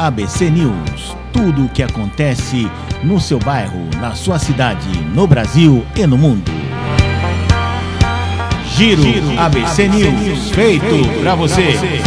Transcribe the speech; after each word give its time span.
ABC 0.00 0.48
News. 0.48 1.14
Tudo 1.30 1.66
o 1.66 1.68
que 1.68 1.82
acontece 1.82 2.66
no 3.04 3.20
seu 3.20 3.38
bairro, 3.38 3.86
na 4.00 4.14
sua 4.14 4.38
cidade, 4.38 4.88
no 5.14 5.26
Brasil 5.26 5.84
e 5.94 6.06
no 6.06 6.16
mundo. 6.16 6.50
Giro, 8.74 9.02
Giro 9.02 9.38
ABC, 9.38 9.82
ABC, 9.82 9.88
News, 9.88 10.22
News 10.22 10.50
feito, 10.52 10.86
feito 10.86 11.20
para 11.20 11.34
você. 11.34 11.72
você. 11.72 12.00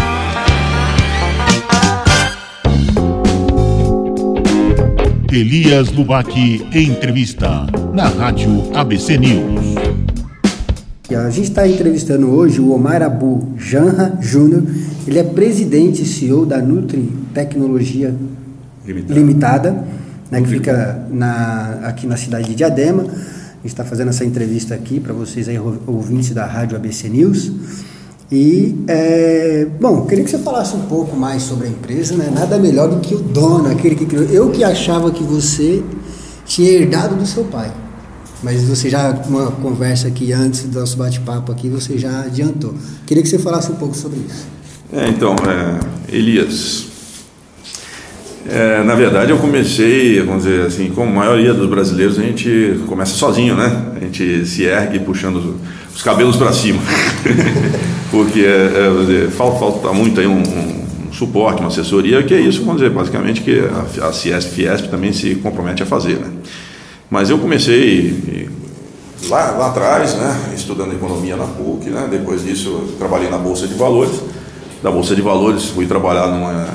Elias 5.31 5.91
Lubac 5.91 6.67
entrevista 6.73 7.67
na 7.93 8.07
Rádio 8.07 8.75
ABC 8.75 9.19
News. 9.19 9.75
A 11.15 11.29
gente 11.29 11.49
está 11.49 11.67
entrevistando 11.67 12.31
hoje 12.31 12.59
o 12.59 12.71
Omar 12.71 13.03
Abu 13.03 13.53
Janra 13.55 14.17
Júnior. 14.19 14.63
Ele 15.07 15.19
é 15.19 15.23
presidente 15.23 16.03
e 16.03 16.05
CEO 16.05 16.45
da 16.45 16.61
Nutri 16.61 17.11
Tecnologia 17.33 18.15
Limitada, 18.85 19.19
Limitada 19.19 19.85
né, 20.31 20.41
que 20.41 20.47
fica 20.47 21.07
na, 21.11 21.79
aqui 21.83 22.07
na 22.07 22.17
cidade 22.17 22.49
de 22.49 22.55
Diadema. 22.55 23.03
A 23.03 23.05
gente 23.05 23.65
está 23.65 23.83
fazendo 23.83 24.09
essa 24.09 24.25
entrevista 24.25 24.73
aqui 24.73 24.99
para 24.99 25.13
vocês 25.13 25.47
aí, 25.47 25.59
ouvintes 25.59 26.31
da 26.31 26.45
Rádio 26.45 26.75
ABC 26.75 27.07
News. 27.07 27.51
E, 28.31 28.83
é, 28.87 29.67
bom, 29.79 30.05
queria 30.05 30.23
que 30.23 30.31
você 30.31 30.39
falasse 30.39 30.75
um 30.75 30.81
pouco 30.87 31.15
mais 31.15 31.43
sobre 31.43 31.67
a 31.67 31.69
empresa, 31.69 32.15
né? 32.15 32.31
Nada 32.33 32.57
melhor 32.57 32.89
do 32.89 32.99
que 32.99 33.13
o 33.13 33.19
dono, 33.19 33.69
aquele 33.69 33.95
que 33.95 34.05
criou. 34.05 34.23
Eu 34.23 34.49
que 34.49 34.63
achava 34.63 35.11
que 35.11 35.23
você 35.23 35.83
tinha 36.45 36.71
herdado 36.71 37.15
do 37.15 37.25
seu 37.27 37.43
pai. 37.45 37.71
Mas 38.41 38.63
você 38.63 38.89
já, 38.89 39.11
uma 39.27 39.51
conversa 39.51 40.07
aqui 40.07 40.33
antes 40.33 40.63
do 40.63 40.79
nosso 40.79 40.97
bate-papo 40.97 41.51
aqui, 41.51 41.69
você 41.69 41.97
já 41.97 42.23
adiantou. 42.23 42.73
Queria 43.05 43.21
que 43.21 43.29
você 43.29 43.37
falasse 43.37 43.71
um 43.71 43.75
pouco 43.75 43.95
sobre 43.95 44.19
isso. 44.19 44.47
É, 44.95 45.09
então, 45.09 45.35
é, 45.47 46.15
Elias, 46.15 46.85
é, 48.47 48.83
na 48.83 48.93
verdade 48.93 49.31
eu 49.31 49.39
comecei, 49.39 50.21
vamos 50.21 50.43
dizer 50.43 50.67
assim, 50.67 50.91
como 50.91 51.09
a 51.09 51.25
maioria 51.25 51.51
dos 51.51 51.67
brasileiros, 51.67 52.19
a 52.19 52.21
gente 52.21 52.79
começa 52.85 53.15
sozinho, 53.15 53.55
né? 53.55 53.85
A 53.95 53.99
gente 53.99 54.45
se 54.45 54.65
ergue 54.65 54.99
puxando 54.99 55.37
os, 55.37 55.95
os 55.95 56.03
cabelos 56.03 56.35
para 56.35 56.53
cima. 56.53 56.79
Porque 58.11 58.41
é, 58.41 59.25
é 59.25 59.31
falta, 59.31 59.57
falta 59.57 59.93
muito 59.93 60.19
aí 60.19 60.27
um, 60.27 60.43
um, 60.43 61.11
suporte, 61.11 61.61
uma 61.61 61.69
assessoria, 61.69 62.21
que 62.21 62.33
é 62.35 62.39
isso, 62.39 62.59
vamos 62.63 62.81
dizer, 62.81 62.91
basicamente 62.91 63.41
que 63.41 63.63
a, 63.99 64.07
a 64.07 64.13
Ciesp, 64.13 64.51
Fiesp 64.51 64.89
também 64.89 65.11
se 65.11 65.33
compromete 65.35 65.81
a 65.81 65.87
fazer, 65.87 66.19
né? 66.19 66.27
Mas 67.09 67.31
eu 67.31 67.39
comecei 67.39 68.47
lá, 69.27 69.51
lá 69.51 69.67
atrás, 69.69 70.13
né, 70.15 70.53
estudando 70.55 70.93
economia 70.93 71.35
na 71.35 71.45
PUC, 71.45 71.89
né, 71.89 72.07
depois 72.09 72.43
disso 72.43 72.95
trabalhei 72.99 73.29
na 73.29 73.37
Bolsa 73.39 73.67
de 73.67 73.73
Valores. 73.73 74.21
Da 74.83 74.91
Bolsa 74.91 75.15
de 75.15 75.21
Valores 75.21 75.69
fui 75.69 75.85
trabalhar 75.85 76.27
numa, 76.27 76.67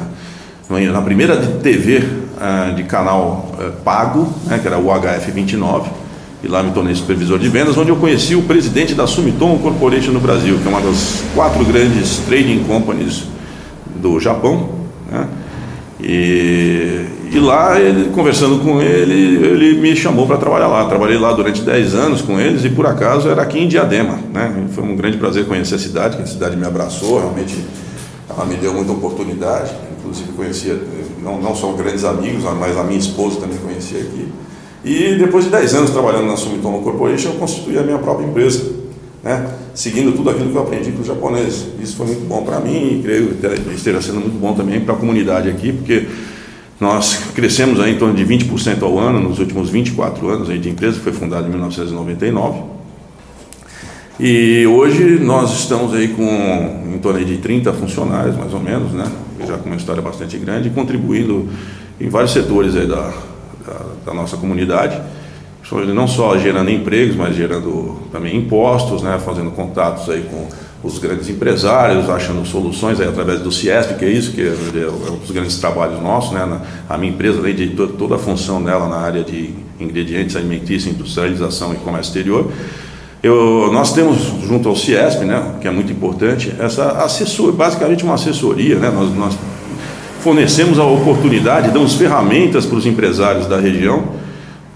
numa 0.67 0.93
na 0.93 1.03
primeira 1.03 1.37
TV 1.37 1.99
uh, 1.99 2.03
eh, 2.41 2.73
de 2.75 2.85
canal 2.85 3.53
uh, 3.53 3.71
pago, 3.85 4.33
né, 4.47 4.59
que 4.59 4.67
era 4.67 4.79
o 4.79 4.87
HF29, 4.87 5.89
e 6.43 6.49
lá 6.49 6.63
me 6.63 6.71
tornei 6.71 6.95
supervisor 6.95 7.39
de 7.39 7.51
vendas, 7.51 7.77
onde 7.77 7.91
eu 7.91 7.97
conheci 7.97 8.35
o 8.35 8.41
presidente 8.45 8.95
da 8.95 9.07
Sumitomo 9.07 9.59
Corporation 9.59 10.13
no 10.13 10.21
Brasil, 10.21 10.57
que 10.57 10.67
é 10.67 10.71
uma 10.71 10.81
das 10.81 11.23
quatro 11.35 11.63
grandes 11.67 12.17
trading 12.27 12.65
companies 12.65 13.25
do 13.97 14.19
Japão. 14.19 14.71
Né, 15.13 15.29
e, 16.01 17.05
e 17.31 17.39
lá, 17.39 17.79
ele, 17.79 18.09
conversando 18.15 18.61
com 18.61 18.81
ele, 18.81 19.45
ele 19.45 19.81
me 19.83 19.95
chamou 19.95 20.27
para 20.27 20.39
trabalhar 20.39 20.69
lá. 20.69 20.87
Trabalhei 20.87 21.19
lá 21.19 21.35
durante 21.35 21.61
10 21.61 21.95
anos 21.95 22.23
com 22.23 22.41
eles 22.41 22.65
e 22.65 22.71
por 22.71 22.87
acaso 22.87 23.29
era 23.29 23.43
aqui 23.43 23.59
em 23.59 23.69
Diadema. 23.69 24.19
Né? 24.33 24.65
Foi 24.71 24.83
um 24.83 24.97
grande 24.97 25.19
prazer 25.19 25.45
conhecer 25.45 25.75
a 25.75 25.79
cidade, 25.79 26.17
que 26.17 26.23
a 26.23 26.27
cidade 26.27 26.57
me 26.57 26.65
abraçou, 26.65 27.19
realmente 27.19 27.55
ela 28.39 28.47
me 28.47 28.57
deu 28.57 28.73
muita 28.73 28.93
oportunidade. 28.93 29.75
Inclusive 29.99 30.33
conhecia 30.33 30.81
não, 31.23 31.41
não 31.41 31.55
só 31.55 31.73
grandes 31.73 32.05
amigos, 32.05 32.45
mas 32.59 32.79
a 32.79 32.85
minha 32.85 32.99
esposa 32.99 33.41
também 33.41 33.59
conhecia 33.59 34.01
aqui. 34.01 34.29
E 34.85 35.17
depois 35.17 35.45
de 35.45 35.51
10 35.51 35.75
anos 35.75 35.91
trabalhando 35.91 36.27
na 36.27 36.37
Sumitomo 36.37 36.83
Corporation, 36.83 37.31
eu 37.31 37.35
constituí 37.35 37.77
a 37.79 37.83
minha 37.83 37.99
própria 37.99 38.27
empresa, 38.27 38.71
né? 39.23 39.49
seguindo 39.75 40.13
tudo 40.13 40.31
aquilo 40.31 40.51
que 40.51 40.57
eu 40.57 40.63
aprendi 40.63 40.93
com 40.93 41.01
os 41.01 41.07
japoneses. 41.07 41.67
Isso 41.83 41.97
foi 41.97 42.07
muito 42.07 42.27
bom 42.29 42.43
para 42.43 42.61
mim 42.61 42.99
e 42.99 43.03
creio 43.03 43.35
que 43.35 43.75
esteja 43.75 44.01
sendo 44.01 44.21
muito 44.21 44.39
bom 44.39 44.55
também 44.55 44.81
para 44.81 44.95
a 44.95 44.97
comunidade 44.97 45.49
aqui, 45.51 45.73
porque 45.73 46.07
nós 46.81 47.17
crescemos 47.35 47.81
aí 47.81 47.95
em 47.95 47.99
torno 47.99 48.15
de 48.15 48.25
20% 48.25 48.83
ao 48.83 48.99
ano 48.99 49.21
nos 49.21 49.41
últimos 49.41 49.69
24 49.69 50.29
anos 50.29 50.49
aí 50.49 50.59
de 50.59 50.69
empresa, 50.69 50.97
que 50.97 51.03
foi 51.03 51.13
fundada 51.13 51.47
em 51.47 51.51
1999. 51.51 52.78
E 54.21 54.67
hoje 54.67 55.21
nós 55.21 55.61
estamos 55.61 55.95
aí 55.95 56.09
com 56.09 56.93
em 56.93 56.99
torno 56.99 57.25
de 57.25 57.37
30 57.37 57.73
funcionários, 57.73 58.37
mais 58.37 58.53
ou 58.53 58.59
menos, 58.59 58.93
né? 58.93 59.05
já 59.47 59.57
com 59.57 59.67
uma 59.67 59.77
história 59.77 60.03
bastante 60.03 60.37
grande, 60.37 60.71
contribuindo 60.71 61.49
em 62.01 62.09
vários 62.09 62.33
setores 62.33 62.75
aí 62.75 62.87
da, 62.87 63.13
da, 63.65 63.81
da 64.07 64.15
nossa 64.15 64.37
comunidade. 64.37 65.01
Não 65.95 66.09
só 66.09 66.37
gerando 66.39 66.71
empregos, 66.71 67.15
mas 67.15 67.37
gerando 67.37 68.01
também 68.11 68.37
impostos, 68.37 69.03
né, 69.03 69.21
fazendo 69.23 69.51
contatos 69.51 70.09
aí 70.09 70.23
com 70.23 70.49
os 70.83 70.99
grandes 70.99 71.29
empresários, 71.29 72.09
achando 72.09 72.45
soluções 72.47 72.99
aí 73.01 73.07
através 73.07 73.41
do 73.41 73.53
Ciesp, 73.53 73.99
que 73.99 74.05
é 74.05 74.09
isso 74.09 74.33
que 74.33 74.41
é, 74.41 74.47
é 74.47 75.11
um 75.11 75.19
dos 75.19 75.31
grandes 75.31 75.59
trabalhos 75.59 76.03
nossos, 76.03 76.33
né, 76.33 76.61
a 76.89 76.97
minha 76.97 77.13
empresa, 77.13 77.39
além 77.39 77.55
de 77.55 77.69
toda 77.69 78.15
a 78.15 78.19
função 78.19 78.63
dela 78.63 78.89
na 78.89 78.97
área 78.97 79.23
de 79.23 79.55
ingredientes 79.79 80.37
alimentícios, 80.37 80.95
industrialização 80.95 81.75
e 81.75 81.77
comércio 81.77 82.11
exterior, 82.11 82.51
eu, 83.23 83.71
nós 83.73 83.93
temos 83.93 84.19
junto 84.47 84.69
ao 84.69 84.77
Ciesp, 84.77 85.25
né, 85.25 85.57
que 85.61 85.67
é 85.67 85.71
muito 85.71 85.93
importante, 85.93 86.55
essa 86.59 87.03
assessor, 87.05 87.53
basicamente 87.53 88.05
uma 88.05 88.15
assessoria, 88.15 88.77
né, 88.77 88.91
nós, 88.91 89.15
nós 89.15 89.35
fornecemos 90.21 90.79
a 90.79 90.85
oportunidade, 90.85 91.71
damos 91.71 91.95
ferramentas 91.95 92.67
para 92.67 92.77
os 92.77 92.87
empresários 92.87 93.47
da 93.47 93.59
região 93.59 94.19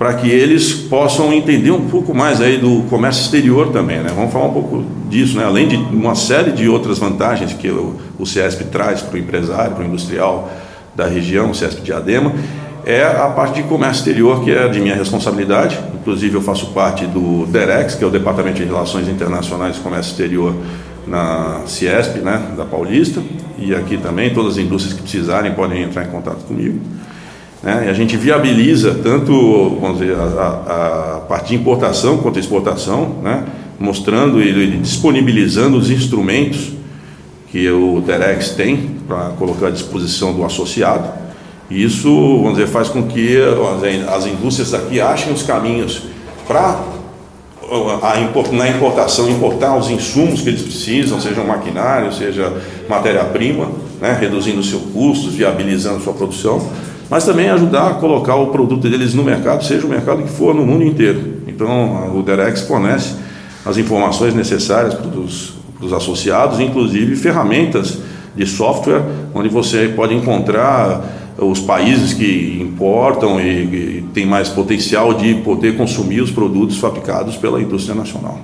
para 0.03 0.15
que 0.15 0.29
eles 0.29 0.73
possam 0.73 1.33
entender 1.33 1.71
um 1.71 1.89
pouco 1.89 2.13
mais 2.13 2.41
aí 2.41 2.59
do 2.59 2.83
comércio 2.91 3.23
exterior 3.23 3.69
também, 3.69 3.99
né? 3.99 4.11
Vamos 4.13 4.33
falar 4.33 4.47
um 4.47 4.53
pouco 4.53 4.85
disso, 5.09 5.37
né? 5.37 5.45
Além 5.45 5.69
de 5.69 5.77
uma 5.77 6.17
série 6.17 6.51
de 6.51 6.69
outras 6.69 6.99
vantagens 6.99 7.53
que 7.53 7.69
o, 7.69 7.95
o 8.19 8.27
CESP 8.27 8.65
traz 8.65 9.01
para 9.01 9.15
o 9.15 9.19
empresário, 9.19 9.77
para 9.77 9.85
o 9.85 9.87
industrial 9.87 10.51
da 10.93 11.07
região, 11.07 11.53
o 11.53 11.55
CESP 11.55 11.83
Diadema, 11.83 12.33
é 12.85 13.05
a 13.05 13.29
parte 13.29 13.63
de 13.63 13.69
comércio 13.69 14.01
exterior 14.01 14.43
que 14.43 14.51
é 14.51 14.69
de 14.69 14.81
minha 14.81 14.95
responsabilidade. 14.95 15.79
Inclusive 15.95 16.35
eu 16.35 16.43
faço 16.43 16.67
parte 16.73 17.07
do 17.07 17.47
DEREX, 17.47 17.95
que 17.95 18.05
é 18.05 18.07
o 18.07 18.11
Departamento 18.11 18.57
de 18.57 18.65
Relações 18.65 19.09
Internacionais 19.09 19.77
e 19.77 19.81
Comércio 19.81 20.11
Exterior 20.11 20.55
na 21.07 21.63
CIESP, 21.67 22.21
né, 22.21 22.55
da 22.57 22.65
Paulista, 22.65 23.21
e 23.59 23.75
aqui 23.75 23.97
também 23.97 24.33
todas 24.33 24.53
as 24.53 24.59
indústrias 24.59 24.95
que 24.95 25.03
precisarem 25.03 25.53
podem 25.53 25.83
entrar 25.83 26.05
em 26.05 26.09
contato 26.09 26.45
comigo. 26.45 26.81
Né? 27.63 27.85
E 27.87 27.89
a 27.89 27.93
gente 27.93 28.17
viabiliza 28.17 28.95
tanto 29.03 29.79
vamos 29.81 29.99
dizer, 29.99 30.17
a, 30.17 30.23
a, 30.23 31.17
a 31.17 31.21
parte 31.21 31.51
de 31.51 31.55
importação 31.55 32.19
quanto 32.19 32.39
exportação, 32.39 33.17
né? 33.23 33.45
mostrando 33.79 34.43
e, 34.43 34.79
disponibilizando 34.79 35.77
os 35.77 35.91
instrumentos 35.91 36.73
que 37.51 37.69
o 37.71 38.01
Derex 38.01 38.51
tem 38.51 38.97
para 39.07 39.31
colocar 39.39 39.69
à 39.69 39.71
disposição 39.71 40.33
do 40.33 40.45
associado. 40.45 41.23
Isso, 41.73 42.37
vamos 42.39 42.59
dizer, 42.59 42.67
faz 42.67 42.89
com 42.89 43.05
que 43.05 43.39
as 44.09 44.27
indústrias 44.27 44.75
aqui 44.75 45.01
achem 45.01 45.33
os 45.33 45.43
caminhos 45.43 46.03
para 46.47 46.81
na 48.53 48.69
importação 48.69 49.31
importar 49.31 49.77
os 49.79 49.89
insumos 49.89 50.43
que 50.43 50.51
eles 50.51 50.61
precisam, 50.61 51.19
seja 51.19 51.43
maquinário, 51.43 52.13
seja 52.13 52.53
matéria-prima, 52.87 53.69
né, 53.99 54.15
reduzindo 54.21 54.63
seus 54.63 54.83
custos, 54.93 55.33
viabilizando 55.33 56.03
sua 56.03 56.13
produção 56.13 56.61
mas 57.13 57.27
também 57.27 57.51
ajudar 57.51 57.89
a 57.89 57.95
colocar 57.97 58.37
o 58.37 58.47
produto 58.47 58.89
deles 58.89 59.13
no 59.13 59.23
mercado, 59.23 59.63
seja 59.63 59.87
o 59.87 59.91
mercado 59.91 60.23
que 60.23 60.31
for 60.31 60.55
no 60.55 60.65
mundo 60.65 60.83
inteiro. 60.83 61.43
Então, 61.47 62.17
o 62.17 62.23
Derex 62.23 62.63
fornece 62.63 63.17
as 63.67 63.77
informações 63.77 64.33
necessárias 64.33 64.95
para 64.95 65.21
os, 65.21 65.53
para 65.77 65.87
os 65.89 65.93
associados, 65.93 66.59
inclusive 66.59 67.15
ferramentas 67.15 67.99
de 68.35 68.47
software, 68.47 69.03
onde 69.35 69.51
você 69.51 69.93
pode 69.95 70.15
encontrar 70.15 71.05
os 71.39 71.61
países 71.61 72.13
que 72.13 72.59
importam 72.61 73.41
e, 73.41 73.99
e 73.99 74.05
tem 74.13 74.27
mais 74.27 74.49
potencial 74.49 75.15
de 75.15 75.35
poder 75.37 75.77
consumir 75.77 76.21
os 76.21 76.31
produtos 76.31 76.79
fabricados 76.79 77.37
pela 77.37 77.61
indústria 77.61 77.95
nacional. 77.95 78.39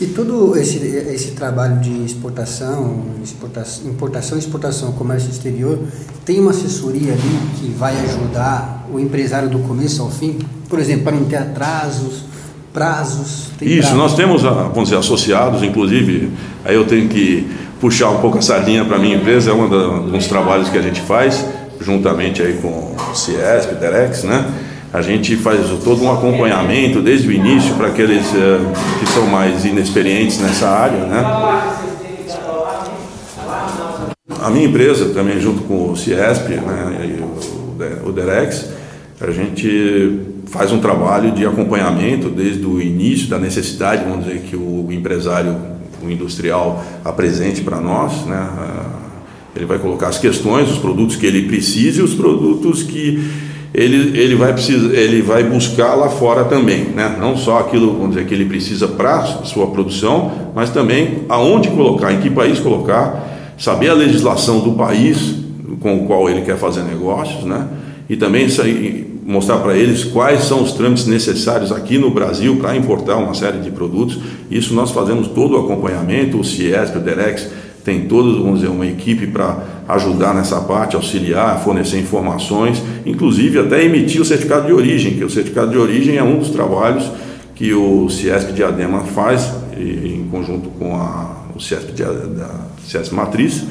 E 0.00 0.06
todo 0.06 0.56
esse, 0.56 0.78
esse 0.78 1.30
trabalho 1.32 1.80
de 1.80 2.04
exportação, 2.04 3.04
exportação, 3.22 3.88
importação, 3.88 4.38
exportação, 4.38 4.92
comércio 4.92 5.30
exterior, 5.30 5.78
tem 6.24 6.40
uma 6.40 6.50
assessoria 6.50 7.12
ali 7.12 7.38
que 7.60 7.68
vai 7.68 7.94
ajudar 8.00 8.88
o 8.92 8.98
empresário 8.98 9.48
do 9.48 9.60
começo 9.60 10.02
ao 10.02 10.10
fim? 10.10 10.38
Por 10.68 10.80
exemplo, 10.80 11.04
para 11.04 11.12
não 11.12 11.24
ter 11.26 11.36
atrasos, 11.36 12.24
prazos? 12.72 13.50
Isso, 13.62 13.94
nós 13.94 14.16
temos, 14.16 14.44
ah, 14.44 14.68
vamos 14.74 14.88
dizer, 14.88 14.96
associados, 14.96 15.62
inclusive, 15.62 16.32
aí 16.64 16.74
eu 16.74 16.84
tenho 16.86 17.08
que 17.08 17.46
puxar 17.80 18.10
um 18.10 18.20
pouco 18.20 18.38
a 18.38 18.42
sardinha 18.42 18.84
para 18.84 18.96
a 18.96 18.98
minha 18.98 19.16
empresa, 19.16 19.52
é 19.52 19.54
um 19.54 20.10
dos 20.10 20.26
trabalhos 20.26 20.68
que 20.68 20.76
a 20.76 20.82
gente 20.82 21.00
faz, 21.02 21.44
juntamente 21.80 22.42
aí 22.42 22.58
com 22.60 22.68
o 22.68 23.14
Ciesp, 23.14 23.74
Terex, 23.78 24.24
né? 24.24 24.50
A 24.92 25.02
gente 25.02 25.36
faz 25.36 25.60
todo 25.82 26.04
um 26.04 26.12
acompanhamento 26.12 27.02
desde 27.02 27.28
o 27.28 27.32
início 27.32 27.74
para 27.74 27.88
aqueles 27.88 28.26
uh, 28.26 29.00
que 29.00 29.06
são 29.06 29.26
mais 29.26 29.64
inexperientes 29.64 30.38
nessa 30.38 30.68
área, 30.68 31.00
né? 31.00 31.24
a 34.44 34.50
minha 34.50 34.66
empresa 34.66 35.06
também 35.14 35.40
junto 35.40 35.62
com 35.62 35.90
o 35.90 35.96
Ciesp 35.96 36.48
né, 36.50 37.98
o 38.04 38.12
Derex, 38.12 38.68
a 39.18 39.30
gente 39.30 40.20
faz 40.46 40.70
um 40.70 40.80
trabalho 40.80 41.32
de 41.32 41.46
acompanhamento 41.46 42.28
desde 42.28 42.64
o 42.66 42.80
início 42.80 43.28
da 43.28 43.38
necessidade, 43.38 44.04
vamos 44.04 44.26
dizer, 44.26 44.40
que 44.42 44.54
o 44.54 44.88
empresário, 44.92 45.56
o 46.02 46.10
industrial 46.10 46.84
apresente 47.02 47.62
para 47.62 47.80
nós, 47.80 48.26
né? 48.26 48.46
Ele 49.56 49.66
vai 49.66 49.78
colocar 49.78 50.08
as 50.08 50.18
questões, 50.18 50.70
os 50.70 50.78
produtos 50.78 51.16
que 51.16 51.26
ele 51.26 51.42
precisa 51.42 52.00
e 52.00 52.02
os 52.04 52.14
produtos 52.14 52.82
que 52.82 53.22
ele, 53.74 54.16
ele, 54.18 54.36
vai, 54.36 54.52
precisar, 54.52 54.94
ele 54.94 55.20
vai 55.20 55.42
buscar 55.42 55.94
lá 55.94 56.08
fora 56.08 56.44
também, 56.44 56.84
né? 56.84 57.16
não 57.18 57.36
só 57.36 57.58
aquilo 57.58 57.92
vamos 57.92 58.10
dizer, 58.10 58.26
que 58.26 58.32
ele 58.32 58.44
precisa 58.44 58.86
para 58.86 59.24
sua 59.44 59.66
produção, 59.66 60.30
mas 60.54 60.70
também 60.70 61.24
aonde 61.28 61.68
colocar, 61.70 62.12
em 62.12 62.20
que 62.20 62.30
país 62.30 62.60
colocar, 62.60 63.54
saber 63.58 63.88
a 63.88 63.94
legislação 63.94 64.60
do 64.60 64.72
país 64.72 65.34
com 65.80 65.96
o 65.96 66.06
qual 66.06 66.30
ele 66.30 66.42
quer 66.42 66.56
fazer 66.56 66.82
negócios, 66.82 67.44
né? 67.44 67.68
e 68.08 68.16
também 68.16 68.48
mostrar 69.24 69.58
para 69.58 69.76
eles 69.76 70.04
quais 70.04 70.44
são 70.44 70.62
os 70.62 70.72
trâmites 70.72 71.06
necessários 71.06 71.72
aqui 71.72 71.98
no 71.98 72.10
Brasil 72.10 72.56
para 72.56 72.76
importar 72.76 73.16
uma 73.16 73.34
série 73.34 73.58
de 73.58 73.70
produtos. 73.70 74.18
Isso 74.50 74.74
nós 74.74 74.90
fazemos 74.90 75.28
todo 75.28 75.56
o 75.56 75.64
acompanhamento, 75.64 76.38
o 76.38 76.44
CIESP, 76.44 76.98
o 76.98 77.00
DEREX, 77.00 77.48
tem 77.84 78.06
todos, 78.06 78.38
vamos 78.38 78.60
dizer, 78.60 78.72
uma 78.72 78.86
equipe 78.86 79.26
para 79.26 79.58
ajudar 79.88 80.34
nessa 80.34 80.60
parte, 80.62 80.96
auxiliar, 80.96 81.62
fornecer 81.62 81.98
informações, 81.98 82.82
inclusive 83.04 83.58
até 83.58 83.84
emitir 83.84 84.22
o 84.22 84.24
certificado 84.24 84.66
de 84.66 84.72
origem, 84.72 85.14
que 85.14 85.22
o 85.22 85.28
certificado 85.28 85.70
de 85.70 85.78
origem 85.78 86.16
é 86.16 86.22
um 86.22 86.38
dos 86.38 86.48
trabalhos 86.48 87.10
que 87.54 87.72
o 87.72 88.08
CIESP 88.08 88.52
Diadema 88.52 89.00
faz, 89.00 89.52
em 89.76 90.26
conjunto 90.30 90.70
com 90.70 90.96
a, 90.96 91.44
o 91.54 91.60
CIESP, 91.60 91.92
da 91.92 92.50
CIESP 92.86 93.14
Matriz, 93.14 93.64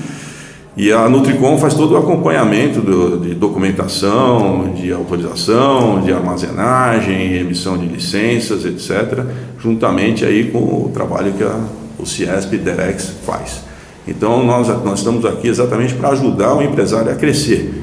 e 0.76 0.92
a 0.92 1.08
Nutricom 1.10 1.58
faz 1.58 1.74
todo 1.74 1.94
o 1.94 1.98
acompanhamento 1.98 2.82
do, 2.82 3.20
de 3.20 3.36
documentação, 3.36 4.74
de 4.74 4.92
autorização, 4.92 6.02
de 6.02 6.12
armazenagem, 6.12 7.36
emissão 7.36 7.78
de 7.78 7.86
licenças, 7.86 8.66
etc., 8.66 9.24
juntamente 9.60 10.26
aí 10.26 10.50
com 10.50 10.60
o 10.60 10.92
trabalho 10.94 11.34
que 11.34 11.44
a, 11.44 11.60
o 12.00 12.06
CIESP 12.06 12.58
Derex 12.58 13.14
faz. 13.26 13.73
Então 14.08 14.46
nós, 14.46 14.68
nós 14.84 15.00
estamos 15.00 15.26
aqui 15.26 15.48
exatamente 15.48 15.94
para 15.94 16.10
ajudar 16.10 16.56
o 16.56 16.62
empresário 16.62 17.12
a 17.12 17.16
crescer, 17.16 17.74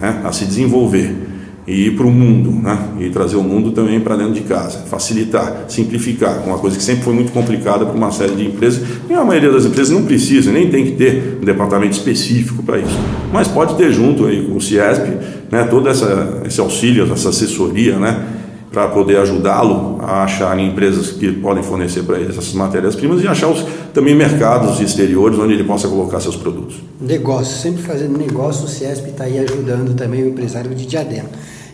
né, 0.00 0.22
a 0.24 0.32
se 0.32 0.44
desenvolver 0.44 1.26
e 1.66 1.88
ir 1.88 1.96
para 1.96 2.06
o 2.06 2.10
mundo, 2.10 2.50
né? 2.50 2.78
e 3.00 3.10
trazer 3.10 3.36
o 3.36 3.42
mundo 3.42 3.72
também 3.72 3.98
para 3.98 4.16
dentro 4.16 4.34
de 4.34 4.42
casa, 4.42 4.84
facilitar, 4.86 5.64
simplificar, 5.68 6.42
uma 6.46 6.58
coisa 6.58 6.76
que 6.76 6.82
sempre 6.82 7.02
foi 7.02 7.12
muito 7.12 7.32
complicada 7.32 7.84
para 7.84 7.94
uma 7.94 8.12
série 8.12 8.36
de 8.36 8.46
empresas, 8.46 8.86
e 9.10 9.12
a 9.12 9.24
maioria 9.24 9.50
das 9.50 9.64
empresas 9.64 9.90
não 9.90 10.04
precisa, 10.04 10.52
nem 10.52 10.70
tem 10.70 10.84
que 10.84 10.92
ter 10.92 11.38
um 11.42 11.44
departamento 11.44 11.92
específico 11.92 12.62
para 12.62 12.78
isso, 12.78 12.96
mas 13.32 13.48
pode 13.48 13.74
ter 13.74 13.92
junto 13.92 14.26
aí 14.26 14.46
com 14.46 14.56
o 14.56 14.60
CIESP, 14.60 15.08
né, 15.50 15.64
todo 15.64 15.88
essa, 15.88 16.42
esse 16.46 16.60
auxílio, 16.60 17.12
essa 17.12 17.30
assessoria, 17.30 17.98
né, 17.98 18.24
para 18.70 18.88
poder 18.88 19.18
ajudá-lo 19.18 19.98
a 20.00 20.24
achar 20.24 20.58
empresas 20.58 21.10
que 21.10 21.32
podem 21.32 21.62
fornecer 21.62 22.02
para 22.02 22.18
ele 22.18 22.30
essas 22.30 22.52
matérias-primas 22.52 23.22
e 23.22 23.26
achar 23.26 23.48
os, 23.48 23.64
também 23.94 24.14
mercados 24.14 24.80
exteriores 24.80 25.38
onde 25.38 25.54
ele 25.54 25.64
possa 25.64 25.88
colocar 25.88 26.20
seus 26.20 26.36
produtos. 26.36 26.76
Negócio, 27.00 27.56
sempre 27.56 27.82
fazendo 27.82 28.18
negócio, 28.18 28.64
o 28.64 28.68
CIESP 28.68 29.10
está 29.10 29.24
aí 29.24 29.38
ajudando 29.38 29.94
também 29.94 30.22
o 30.24 30.28
empresário 30.28 30.74
de 30.74 30.84
Diadema. 30.86 31.28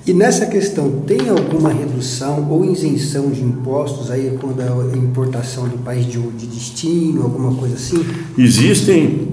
E 0.04 0.12
nessa 0.12 0.46
questão, 0.46 0.90
tem 1.06 1.28
alguma 1.28 1.72
redução 1.72 2.48
ou 2.50 2.64
isenção 2.64 3.30
de 3.30 3.40
impostos 3.40 4.10
aí 4.10 4.36
quando 4.40 4.60
é 4.60 4.66
a 4.66 4.96
importação 4.96 5.68
do 5.68 5.78
país 5.78 6.06
de, 6.06 6.18
de 6.20 6.46
destino, 6.46 7.22
alguma 7.22 7.54
coisa 7.54 7.76
assim? 7.76 8.04
Existem 8.36 9.28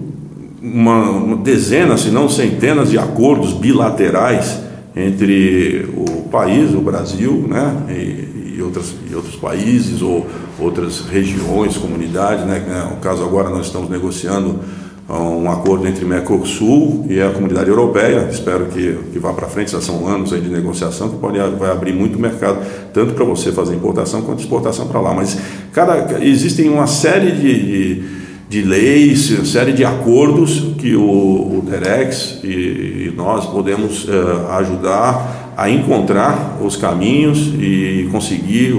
uma, 0.62 1.10
uma 1.10 1.38
dezena, 1.38 1.98
se 1.98 2.10
não 2.10 2.30
centenas 2.30 2.92
de 2.92 3.00
acordos 3.00 3.54
bilaterais 3.54 4.69
entre 4.96 5.88
o 5.96 6.24
país, 6.30 6.74
o 6.74 6.82
Brasil, 6.82 7.46
né, 7.48 7.86
e, 7.90 8.56
e, 8.58 8.62
outras, 8.62 8.94
e 9.10 9.16
outros 9.16 9.36
países 9.36 10.02
ou 10.02 10.28
outras 10.60 11.02
regiões, 11.02 11.78
comunidades, 11.78 12.46
né, 12.46 12.88
no 12.90 12.98
caso 12.98 13.24
agora 13.24 13.50
nós 13.50 13.68
estamos 13.68 13.90
negociando 13.90 14.60
um 15.10 15.50
acordo 15.50 15.88
entre 15.88 16.06
Mercosul 16.06 17.08
e 17.10 17.20
a 17.20 17.32
comunidade 17.32 17.68
europeia. 17.68 18.30
Espero 18.32 18.68
que, 18.68 18.96
que 19.12 19.18
vá 19.18 19.34
para 19.34 19.48
frente, 19.48 19.72
já 19.72 19.82
são 19.82 20.08
anos 20.08 20.32
aí 20.32 20.40
de 20.40 20.50
negociação 20.50 21.10
que 21.10 21.18
pode, 21.18 21.40
vai 21.58 21.72
abrir 21.72 21.94
muito 21.94 22.20
mercado, 22.20 22.60
tanto 22.94 23.14
para 23.14 23.26
você 23.26 23.52
fazer 23.52 23.74
importação 23.74 24.22
quanto 24.22 24.42
exportação 24.42 24.88
para 24.88 25.02
lá. 25.02 25.14
Mas 25.14 25.36
cada, 25.74 26.24
existem 26.24 26.70
uma 26.70 26.86
série 26.86 27.32
de, 27.32 27.42
de, 27.42 28.19
de 28.50 28.64
leis, 28.64 29.30
uma 29.30 29.46
série 29.46 29.74
de 29.74 29.86
acordos 29.86 30.74
que 30.80 30.96
o, 30.96 31.04
o 31.04 31.64
DEREX 31.64 32.40
e, 32.44 32.48
e 32.48 33.14
nós 33.16 33.46
podemos 33.46 34.06
uh, 34.06 34.48
ajudar 34.54 35.54
a 35.56 35.70
encontrar 35.70 36.58
os 36.60 36.76
caminhos 36.76 37.54
e 37.60 38.10
conseguir 38.12 38.74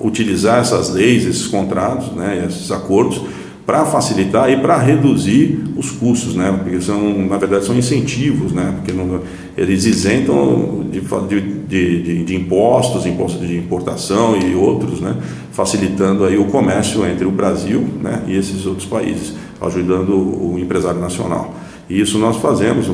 utilizar 0.00 0.58
essas 0.58 0.90
leis, 0.90 1.24
esses 1.24 1.46
contratos, 1.46 2.12
né, 2.12 2.44
esses 2.48 2.72
acordos 2.72 3.22
para 3.64 3.84
facilitar 3.84 4.50
e 4.50 4.56
para 4.56 4.76
reduzir 4.76 5.62
os 5.76 5.90
custos, 5.90 6.34
né? 6.34 6.52
Porque 6.62 6.80
são, 6.80 7.26
na 7.26 7.36
verdade, 7.36 7.64
são 7.64 7.76
incentivos, 7.76 8.52
né? 8.52 8.74
Porque 8.76 8.92
não, 8.92 9.20
eles 9.56 9.84
isentam 9.84 10.84
de, 10.90 11.00
de, 11.00 12.02
de, 12.02 12.24
de, 12.24 12.34
impostos, 12.34 13.06
impostos 13.06 13.46
de 13.46 13.56
importação 13.56 14.36
e 14.36 14.54
outros, 14.54 15.00
né? 15.00 15.16
Facilitando 15.52 16.24
aí 16.24 16.36
o 16.36 16.46
comércio 16.46 17.06
entre 17.06 17.24
o 17.24 17.30
Brasil, 17.30 17.86
né? 18.02 18.22
E 18.26 18.36
esses 18.36 18.66
outros 18.66 18.86
países, 18.86 19.34
ajudando 19.60 20.12
o 20.12 20.58
empresário 20.58 21.00
nacional. 21.00 21.54
E 21.88 22.00
isso 22.00 22.18
nós 22.18 22.38
fazemos, 22.38 22.86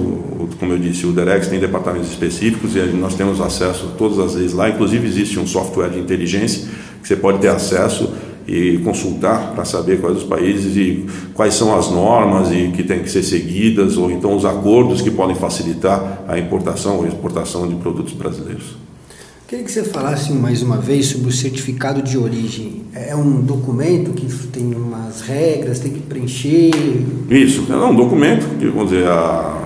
como 0.59 0.73
eu 0.73 0.79
disse, 0.79 1.07
o 1.07 1.13
Derex 1.13 1.47
tem 1.47 1.61
departamentos 1.61 2.11
específicos 2.11 2.75
e 2.75 2.81
nós 2.97 3.15
temos 3.15 3.41
acesso 3.41 3.95
todas 3.97 4.19
as 4.19 4.35
leis 4.35 4.53
lá. 4.53 4.69
Inclusive 4.69 5.07
existe 5.07 5.39
um 5.39 5.47
software 5.47 5.91
de 5.91 5.99
inteligência 5.99 6.69
que 7.01 7.09
você 7.09 7.17
pode 7.17 7.39
ter 7.39 7.49
acesso 7.49 8.13
e 8.49 8.79
consultar 8.79 9.53
para 9.55 9.65
saber 9.67 10.01
quais 10.01 10.17
os 10.17 10.25
países 10.25 10.75
e 10.75 11.07
quais 11.35 11.53
são 11.53 11.79
as 11.79 11.91
normas 11.91 12.51
e 12.51 12.73
que 12.75 12.83
têm 12.83 13.01
que 13.01 13.11
ser 13.11 13.23
seguidas 13.23 13.99
ou 13.99 14.11
então 14.11 14.35
os 14.35 14.47
acordos 14.47 15.03
que 15.03 15.11
podem 15.11 15.37
facilitar 15.37 16.25
a 16.27 16.39
importação 16.39 16.97
ou 16.97 17.07
exportação 17.07 17.69
de 17.69 17.75
produtos 17.75 18.15
brasileiros. 18.15 18.77
Queria 19.47 19.65
que 19.65 19.73
você 19.73 19.85
falasse 19.85 20.33
mais 20.33 20.63
uma 20.63 20.77
vez 20.77 21.07
sobre 21.07 21.29
o 21.29 21.33
certificado 21.33 22.03
de 22.03 22.19
origem. 22.19 22.83
É 22.95 23.17
um 23.17 23.41
documento 23.41 24.13
que 24.13 24.27
tem 24.49 24.75
umas 24.75 25.23
regras, 25.23 25.79
tem 25.79 25.91
que 25.91 26.01
preencher? 26.01 26.71
Isso, 27.31 27.67
é 27.71 27.77
um 27.77 27.95
documento 27.95 28.47
que, 28.59 28.67
vamos 28.67 28.91
dizer, 28.91 29.07
a, 29.07 29.59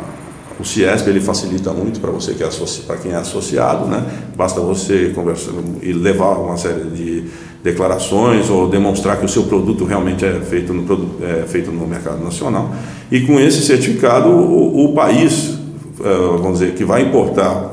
o 0.60 0.64
CIESP 0.64 1.10
ele 1.10 1.20
facilita 1.20 1.72
muito 1.72 1.98
para 1.98 2.12
você 2.12 2.34
que 2.34 2.44
é 2.44 2.48
para 2.86 2.96
quem 2.96 3.10
é 3.10 3.16
associado, 3.16 3.86
né? 3.86 4.06
Basta 4.36 4.60
você 4.60 5.10
conversar 5.12 5.52
e 5.82 5.92
levar 5.92 6.38
uma 6.38 6.56
série 6.56 6.84
de 6.90 7.24
declarações 7.62 8.50
ou 8.50 8.68
demonstrar 8.68 9.18
que 9.18 9.24
o 9.24 9.28
seu 9.28 9.44
produto 9.44 9.84
realmente 9.84 10.24
é 10.24 10.40
feito 10.40 10.72
no, 10.72 10.84
é 11.22 11.44
feito 11.46 11.70
no 11.70 11.86
mercado 11.86 12.22
nacional. 12.22 12.74
E 13.10 13.20
com 13.20 13.38
esse 13.38 13.62
certificado, 13.62 14.28
o, 14.28 14.86
o 14.86 14.94
país, 14.94 15.58
é, 16.00 16.14
vamos 16.38 16.58
dizer, 16.58 16.74
que 16.74 16.84
vai 16.84 17.02
importar 17.02 17.72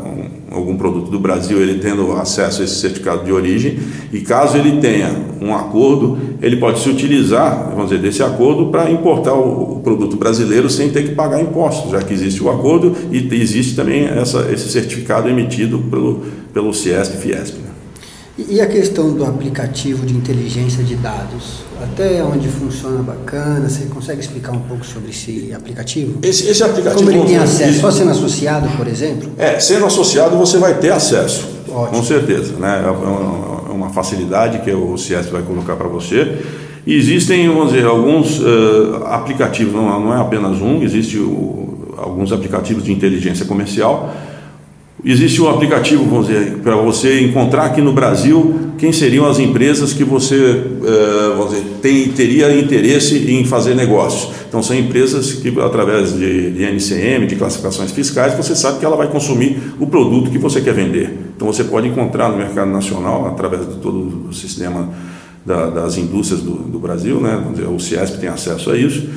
algum 0.52 0.76
produto 0.76 1.12
do 1.12 1.20
Brasil, 1.20 1.62
ele 1.62 1.80
tendo 1.80 2.12
acesso 2.14 2.62
a 2.62 2.66
esse 2.66 2.76
certificado 2.76 3.24
de 3.24 3.32
origem, 3.32 3.80
e 4.12 4.22
caso 4.22 4.58
ele 4.58 4.80
tenha 4.82 5.10
um 5.42 5.54
acordo, 5.54 6.18
ele 6.42 6.58
pode 6.58 6.80
se 6.80 6.90
utilizar, 6.90 7.70
vamos 7.70 7.90
dizer, 7.90 8.02
desse 8.02 8.24
acordo 8.24 8.68
para 8.68 8.90
importar 8.90 9.34
o, 9.34 9.78
o, 9.78 9.80
produto 9.80 10.18
brasileiro 10.18 10.70
sem 10.70 10.90
ter 10.90 11.04
que 11.04 11.16
pagar 11.16 11.42
impostos, 11.42 11.92
já 11.92 12.02
que 12.02 12.14
existe 12.14 12.44
o 12.44 12.50
acordo 12.50 12.96
e 13.12 13.28
existe 13.36 13.76
também 13.76 14.06
essa, 14.06 14.50
esse 14.52 14.70
certificado 14.70 15.30
emitido 15.30 15.80
pelo, 15.80 16.24
pelo 16.54 16.74
CIESP 16.74 17.16
e 17.16 17.22
Fiesp. 17.22 17.58
Né? 17.58 17.69
E 18.48 18.62
a 18.62 18.68
questão 18.68 19.12
do 19.12 19.26
aplicativo 19.26 20.06
de 20.06 20.16
inteligência 20.16 20.84
de 20.84 20.96
dados? 20.96 21.64
Até 21.82 22.24
onde 22.24 22.48
funciona 22.48 23.02
bacana? 23.04 23.68
Você 23.68 23.86
consegue 23.86 24.22
explicar 24.22 24.54
um 24.54 24.62
pouco 24.62 24.86
sobre 24.86 25.10
esse 25.10 25.52
aplicativo? 25.54 26.20
Esse, 26.22 26.48
esse 26.48 26.64
aplicativo. 26.64 27.04
Como 27.04 27.12
ele 27.12 27.26
tem 27.26 27.38
acesso? 27.38 27.82
Só 27.82 27.92
sendo 27.92 28.12
associado, 28.12 28.70
por 28.78 28.88
exemplo? 28.88 29.30
É, 29.38 29.60
sendo 29.60 29.86
associado 29.86 30.38
você 30.38 30.58
vai 30.58 30.76
ter 30.76 30.92
acesso. 30.92 31.48
Ótimo. 31.68 31.98
Com 32.00 32.04
certeza. 32.04 32.54
Né? 32.54 32.84
É 32.86 32.90
uma, 32.90 33.70
é 33.70 33.72
uma 33.72 33.90
facilidade 33.90 34.60
que 34.60 34.72
o 34.72 34.98
CS 34.98 35.28
vai 35.28 35.42
colocar 35.42 35.76
para 35.76 35.88
você. 35.88 36.40
E 36.88 36.96
existem, 36.96 37.48
vamos 37.50 37.74
dizer, 37.74 37.86
alguns 37.86 38.40
uh, 38.40 39.04
aplicativos, 39.08 39.74
não, 39.74 40.00
não, 40.00 40.14
é 40.14 40.20
apenas 40.20 40.62
um, 40.62 40.82
existe 40.82 41.18
o, 41.18 41.94
alguns 41.98 42.32
aplicativos 42.32 42.84
de 42.86 42.92
inteligência 42.92 43.46
comercial 43.46 44.14
Existe 45.04 45.42
um 45.42 45.50
aplicativo, 45.50 46.04
vamos 46.04 46.28
dizer, 46.28 46.58
para 46.58 46.76
você 46.76 47.22
encontrar 47.22 47.66
aqui 47.66 47.82
no 47.82 47.94
Brasil 47.94 48.72
quem 48.78 48.92
seriam 48.92 49.26
as 49.26 49.40
empresas 49.40 49.94
que 49.94 50.04
você 50.04 50.36
eh, 50.36 51.46
dizer, 51.50 51.64
tem, 51.82 52.10
teria 52.10 52.60
interesse 52.60 53.32
em 53.32 53.46
fazer 53.46 53.76
negócios. 53.76 54.34
Então, 54.48 54.62
são 54.62 54.76
empresas 54.76 55.34
que, 55.34 55.58
através 55.62 56.14
de, 56.14 56.52
de 56.52 56.64
NCM, 56.64 57.28
de 57.28 57.36
classificações 57.36 57.92
fiscais, 57.92 58.34
você 58.36 58.56
sabe 58.56 58.80
que 58.80 58.86
ela 58.86 58.98
vai 58.98 59.08
consumir 59.08 59.62
o 59.80 59.88
produto 59.88 60.30
que 60.32 60.38
você 60.38 60.60
quer 60.60 60.74
vender. 60.74 61.18
Então, 61.36 61.48
você 61.48 61.64
pode 61.64 61.88
encontrar 61.88 62.30
no 62.30 62.38
mercado 62.38 62.70
nacional, 62.70 63.26
através 63.28 63.68
de 63.68 63.76
todo 63.76 64.28
o 64.30 64.34
sistema 64.34 64.90
da, 65.46 65.70
das 65.70 65.98
indústrias 65.98 66.42
do, 66.42 66.56
do 66.56 66.80
Brasil, 66.80 67.20
né? 67.20 67.42
O 67.74 67.80
CIESP 67.80 68.20
tem 68.20 68.30
acesso 68.30 68.70
a 68.72 68.78
isso 68.78 69.08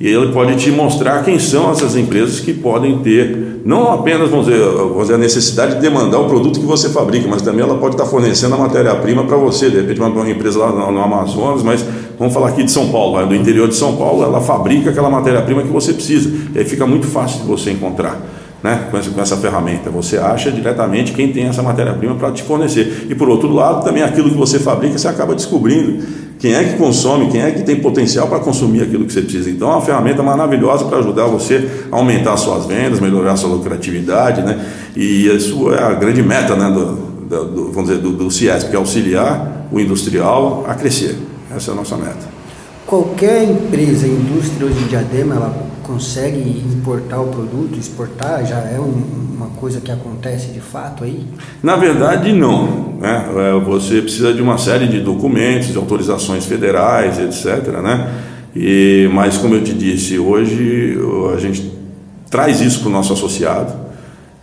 E 0.00 0.06
ele 0.06 0.32
pode 0.32 0.56
te 0.56 0.70
mostrar 0.70 1.24
quem 1.24 1.38
são 1.38 1.70
essas 1.70 1.96
empresas 1.96 2.40
que 2.40 2.52
podem 2.52 2.98
ter, 2.98 3.53
não 3.64 3.92
apenas 3.92 4.28
vamos 4.28 4.46
dizer, 4.46 4.62
vamos 4.62 5.02
dizer, 5.02 5.14
a 5.14 5.18
necessidade 5.18 5.76
de 5.76 5.80
demandar 5.80 6.18
o 6.18 6.28
produto 6.28 6.60
que 6.60 6.66
você 6.66 6.90
fabrica, 6.90 7.26
mas 7.26 7.40
também 7.40 7.64
ela 7.64 7.78
pode 7.78 7.94
estar 7.94 8.04
fornecendo 8.04 8.54
a 8.54 8.58
matéria-prima 8.58 9.24
para 9.24 9.38
você. 9.38 9.70
De 9.70 9.76
repente, 9.76 10.00
uma 10.00 10.30
empresa 10.30 10.58
lá 10.58 10.70
no, 10.70 10.92
no 10.92 11.00
Amazonas, 11.00 11.62
mas 11.62 11.84
vamos 12.18 12.34
falar 12.34 12.48
aqui 12.48 12.62
de 12.62 12.70
São 12.70 12.90
Paulo, 12.90 13.24
do 13.26 13.34
interior 13.34 13.66
de 13.66 13.74
São 13.74 13.96
Paulo, 13.96 14.22
ela 14.22 14.40
fabrica 14.40 14.90
aquela 14.90 15.08
matéria-prima 15.08 15.62
que 15.62 15.68
você 15.68 15.94
precisa. 15.94 16.30
E 16.54 16.58
aí 16.58 16.64
fica 16.64 16.86
muito 16.86 17.06
fácil 17.06 17.40
de 17.40 17.46
você 17.46 17.70
encontrar 17.70 18.20
né, 18.64 18.88
com, 18.90 18.96
essa, 18.96 19.10
com 19.10 19.20
essa 19.20 19.36
ferramenta. 19.36 19.90
Você 19.90 20.16
acha 20.16 20.50
diretamente 20.50 21.12
quem 21.12 21.30
tem 21.30 21.44
essa 21.44 21.62
matéria-prima 21.62 22.14
para 22.14 22.32
te 22.32 22.42
fornecer. 22.42 23.06
E 23.10 23.14
por 23.14 23.28
outro 23.28 23.52
lado, 23.52 23.84
também 23.84 24.02
aquilo 24.02 24.30
que 24.30 24.36
você 24.36 24.58
fabrica, 24.58 24.96
você 24.96 25.06
acaba 25.06 25.34
descobrindo 25.34 26.02
quem 26.38 26.54
é 26.54 26.64
que 26.64 26.78
consome, 26.78 27.28
quem 27.28 27.42
é 27.42 27.50
que 27.50 27.62
tem 27.62 27.76
potencial 27.76 28.26
para 28.26 28.38
consumir 28.38 28.80
aquilo 28.80 29.04
que 29.04 29.12
você 29.12 29.20
precisa. 29.20 29.50
Então 29.50 29.70
é 29.70 29.72
uma 29.74 29.82
ferramenta 29.82 30.22
maravilhosa 30.22 30.86
para 30.86 30.96
ajudar 30.96 31.26
você 31.26 31.68
a 31.92 31.96
aumentar 31.96 32.38
suas 32.38 32.64
vendas, 32.64 33.00
melhorar 33.00 33.36
sua 33.36 33.50
lucratividade, 33.50 34.40
né? 34.40 34.58
E 34.96 35.26
isso 35.26 35.70
é 35.70 35.82
a 35.82 35.92
grande 35.92 36.22
meta, 36.22 36.56
né, 36.56 36.70
do, 36.70 37.44
do 37.44 37.70
vamos 37.70 37.90
dizer, 37.90 38.00
do, 38.00 38.12
do 38.12 38.30
CIESP, 38.30 38.70
que 38.70 38.76
é 38.76 38.78
auxiliar 38.78 39.68
o 39.70 39.78
industrial 39.78 40.64
a 40.66 40.74
crescer. 40.74 41.18
Essa 41.54 41.70
é 41.70 41.74
a 41.74 41.76
nossa 41.76 41.98
meta. 41.98 42.32
Qualquer 42.86 43.44
empresa, 43.44 44.06
indústria 44.06 44.66
hoje 44.66 44.82
em 44.84 44.86
Diadema, 44.86 45.34
ela 45.34 45.73
consegue 45.84 46.40
importar 46.40 47.20
o 47.20 47.28
produto, 47.28 47.78
exportar? 47.78 48.44
Já 48.44 48.58
é 48.58 48.80
um, 48.80 49.34
uma 49.36 49.46
coisa 49.48 49.80
que 49.80 49.92
acontece 49.92 50.48
de 50.48 50.60
fato 50.60 51.04
aí? 51.04 51.24
Na 51.62 51.76
verdade, 51.76 52.32
não. 52.32 52.94
Né? 52.98 53.26
É, 53.36 53.60
você 53.60 54.00
precisa 54.00 54.32
de 54.32 54.42
uma 54.42 54.58
série 54.58 54.88
de 54.88 55.00
documentos, 55.00 55.68
de 55.68 55.76
autorizações 55.76 56.46
federais, 56.46 57.18
etc. 57.18 57.68
Né? 57.82 58.12
E, 58.56 59.08
mas, 59.12 59.36
como 59.36 59.54
eu 59.54 59.62
te 59.62 59.72
disse, 59.72 60.18
hoje 60.18 60.98
a 61.34 61.38
gente 61.38 61.72
traz 62.30 62.60
isso 62.60 62.80
para 62.80 62.88
o 62.88 62.92
nosso 62.92 63.12
associado, 63.12 63.72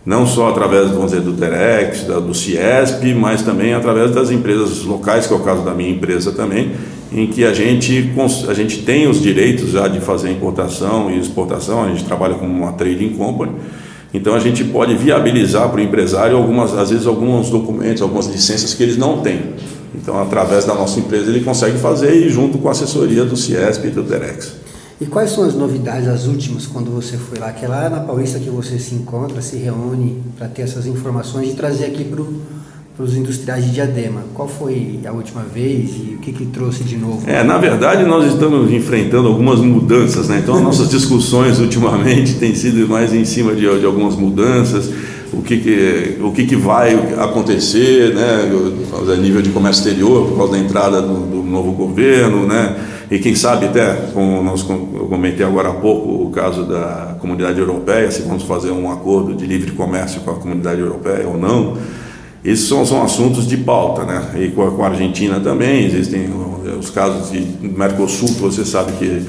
não 0.04 0.26
só 0.26 0.48
através 0.48 0.90
vamos 0.90 1.12
dizer, 1.12 1.22
do 1.22 1.32
Terex, 1.32 2.02
do 2.02 2.34
Ciesp, 2.34 3.14
mas 3.14 3.42
também 3.42 3.72
através 3.72 4.10
das 4.10 4.30
empresas 4.30 4.82
locais, 4.82 5.26
que 5.26 5.32
é 5.32 5.36
o 5.36 5.40
caso 5.40 5.62
da 5.62 5.72
minha 5.72 5.90
empresa 5.90 6.32
também, 6.32 6.72
em 7.12 7.26
que 7.26 7.44
a 7.44 7.52
gente, 7.52 8.10
a 8.48 8.54
gente 8.54 8.78
tem 8.82 9.06
os 9.06 9.22
direitos 9.22 9.70
já 9.70 9.86
de 9.86 10.00
fazer 10.00 10.30
importação 10.30 11.10
e 11.10 11.18
exportação, 11.18 11.84
a 11.84 11.88
gente 11.88 12.04
trabalha 12.04 12.34
como 12.34 12.52
uma 12.52 12.72
trading 12.72 13.10
company, 13.10 13.52
então 14.14 14.34
a 14.34 14.40
gente 14.40 14.64
pode 14.64 14.94
viabilizar 14.94 15.68
para 15.68 15.80
o 15.80 15.82
empresário 15.82 16.36
algumas, 16.36 16.76
às 16.76 16.90
vezes 16.90 17.06
alguns 17.06 17.48
documentos, 17.48 18.02
algumas 18.02 18.26
licenças 18.26 18.74
que 18.74 18.82
eles 18.82 18.96
não 18.96 19.18
têm. 19.18 19.40
Então 19.94 20.20
através 20.20 20.64
da 20.64 20.74
nossa 20.74 20.98
empresa 20.98 21.30
ele 21.30 21.40
consegue 21.40 21.78
fazer 21.78 22.14
e 22.14 22.28
junto 22.28 22.58
com 22.58 22.68
a 22.68 22.72
assessoria 22.72 23.24
do 23.24 23.36
Ciesp 23.36 23.86
e 23.86 23.90
do 23.90 24.02
Terex. 24.02 24.61
E 25.02 25.06
quais 25.06 25.30
são 25.30 25.42
as 25.42 25.52
novidades, 25.52 26.06
as 26.06 26.28
últimas, 26.28 26.64
quando 26.64 26.92
você 26.92 27.16
foi 27.16 27.36
lá? 27.36 27.50
Que 27.50 27.64
é 27.64 27.68
lá 27.68 27.90
na 27.90 27.98
Paulista 27.98 28.38
que 28.38 28.48
você 28.48 28.78
se 28.78 28.94
encontra, 28.94 29.42
se 29.42 29.56
reúne 29.56 30.22
para 30.38 30.46
ter 30.46 30.62
essas 30.62 30.86
informações 30.86 31.50
e 31.50 31.54
trazer 31.54 31.86
aqui 31.86 32.04
para 32.04 33.02
os 33.02 33.16
industriais 33.16 33.64
de 33.64 33.72
Diadema. 33.72 34.22
Qual 34.32 34.46
foi 34.46 35.00
a 35.04 35.10
última 35.10 35.42
vez 35.42 35.90
e 35.96 36.14
o 36.14 36.18
que, 36.18 36.32
que 36.32 36.46
trouxe 36.46 36.84
de 36.84 36.96
novo? 36.96 37.28
É, 37.28 37.42
na 37.42 37.58
verdade, 37.58 38.04
nós 38.04 38.32
estamos 38.32 38.70
enfrentando 38.70 39.26
algumas 39.26 39.58
mudanças, 39.58 40.28
né? 40.28 40.38
Então, 40.40 40.54
as 40.54 40.62
nossas 40.62 40.88
discussões 40.88 41.58
ultimamente 41.58 42.34
têm 42.38 42.54
sido 42.54 42.88
mais 42.88 43.12
em 43.12 43.24
cima 43.24 43.56
de, 43.56 43.62
de 43.80 43.84
algumas 43.84 44.14
mudanças, 44.14 44.88
o 45.32 45.42
que, 45.42 45.56
que, 45.56 46.18
o 46.22 46.30
que, 46.30 46.46
que 46.46 46.54
vai 46.54 46.94
acontecer, 47.18 48.14
né? 48.14 48.52
A 49.12 49.16
nível 49.16 49.42
de 49.42 49.50
comércio 49.50 49.80
exterior, 49.80 50.28
por 50.28 50.36
causa 50.36 50.52
da 50.52 50.58
entrada 50.60 51.02
do, 51.02 51.26
do 51.26 51.42
novo 51.42 51.72
governo, 51.72 52.46
né? 52.46 52.76
E 53.12 53.18
quem 53.18 53.34
sabe 53.34 53.66
até, 53.66 53.92
como 54.14 54.42
nós, 54.42 54.66
eu 54.66 55.06
comentei 55.06 55.44
agora 55.44 55.68
há 55.68 55.74
pouco, 55.74 56.24
o 56.24 56.30
caso 56.30 56.64
da 56.64 57.14
comunidade 57.20 57.60
europeia, 57.60 58.10
se 58.10 58.22
vamos 58.22 58.44
fazer 58.44 58.70
um 58.70 58.90
acordo 58.90 59.34
de 59.34 59.44
livre 59.44 59.72
comércio 59.72 60.22
com 60.22 60.30
a 60.30 60.34
comunidade 60.36 60.80
europeia 60.80 61.28
ou 61.28 61.36
não. 61.36 61.76
Esses 62.42 62.66
são, 62.66 62.86
são 62.86 63.02
assuntos 63.02 63.46
de 63.46 63.58
pauta, 63.58 64.04
né? 64.04 64.30
E 64.36 64.48
com 64.48 64.66
a, 64.66 64.70
com 64.70 64.82
a 64.82 64.88
Argentina 64.88 65.38
também, 65.38 65.84
existem 65.84 66.30
os 66.80 66.88
casos 66.88 67.30
de 67.30 67.46
Mercosul, 67.60 68.28
que 68.28 68.40
você 68.40 68.64
sabe 68.64 68.92
que 68.92 69.26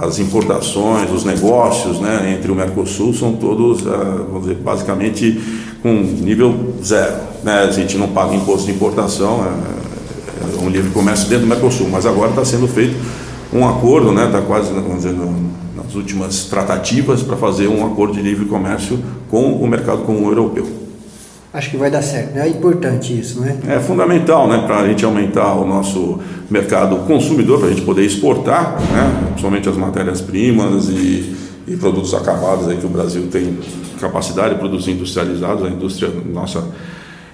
as 0.00 0.18
importações, 0.18 1.10
os 1.10 1.22
negócios 1.22 2.00
né, 2.00 2.34
entre 2.34 2.50
o 2.50 2.54
Mercosul 2.54 3.12
são 3.12 3.34
todos, 3.34 3.86
ah, 3.86 4.24
vamos 4.30 4.48
dizer, 4.48 4.56
basicamente 4.56 5.38
com 5.82 5.92
nível 5.92 6.72
zero. 6.82 7.16
Né? 7.44 7.52
A 7.52 7.70
gente 7.70 7.98
não 7.98 8.08
paga 8.08 8.34
imposto 8.34 8.64
de 8.64 8.72
importação, 8.72 9.44
é, 9.44 9.79
um 10.60 10.68
livre 10.68 10.90
comércio 10.90 11.28
dentro 11.28 11.46
do 11.46 11.48
Mercosul, 11.48 11.88
mas 11.88 12.06
agora 12.06 12.30
está 12.30 12.44
sendo 12.44 12.68
feito 12.68 12.96
um 13.52 13.66
acordo, 13.68 14.10
está 14.10 14.40
né, 14.40 14.44
quase 14.46 14.72
vamos 14.72 15.02
dizer, 15.02 15.14
nas 15.74 15.94
últimas 15.94 16.44
tratativas 16.44 17.22
para 17.22 17.36
fazer 17.36 17.68
um 17.68 17.84
acordo 17.84 18.14
de 18.14 18.22
livre 18.22 18.46
comércio 18.46 18.98
com 19.28 19.54
o 19.54 19.66
mercado 19.66 20.02
comum 20.02 20.28
europeu. 20.28 20.80
Acho 21.52 21.70
que 21.70 21.76
vai 21.76 21.90
dar 21.90 22.02
certo. 22.02 22.34
Né? 22.34 22.46
É 22.46 22.48
importante 22.48 23.18
isso, 23.18 23.40
né? 23.40 23.58
É 23.66 23.80
fundamental, 23.80 24.46
né? 24.46 24.62
Para 24.64 24.80
a 24.80 24.86
gente 24.86 25.04
aumentar 25.04 25.54
o 25.54 25.66
nosso 25.66 26.20
mercado 26.48 26.96
consumidor, 26.98 27.58
para 27.58 27.68
a 27.68 27.70
gente 27.72 27.82
poder 27.82 28.04
exportar, 28.04 28.80
né? 28.92 29.20
Principalmente 29.30 29.68
as 29.68 29.76
matérias-primas 29.76 30.88
e, 30.88 31.34
e, 31.66 31.76
produtos 31.76 32.14
acabados 32.14 32.68
aí 32.68 32.76
que 32.76 32.86
o 32.86 32.88
Brasil 32.88 33.26
tem 33.32 33.58
capacidade 34.00 34.54
de 34.54 34.60
produzir 34.60 34.92
industrializados. 34.92 35.64
A 35.64 35.68
indústria 35.68 36.08
nossa, 36.32 36.64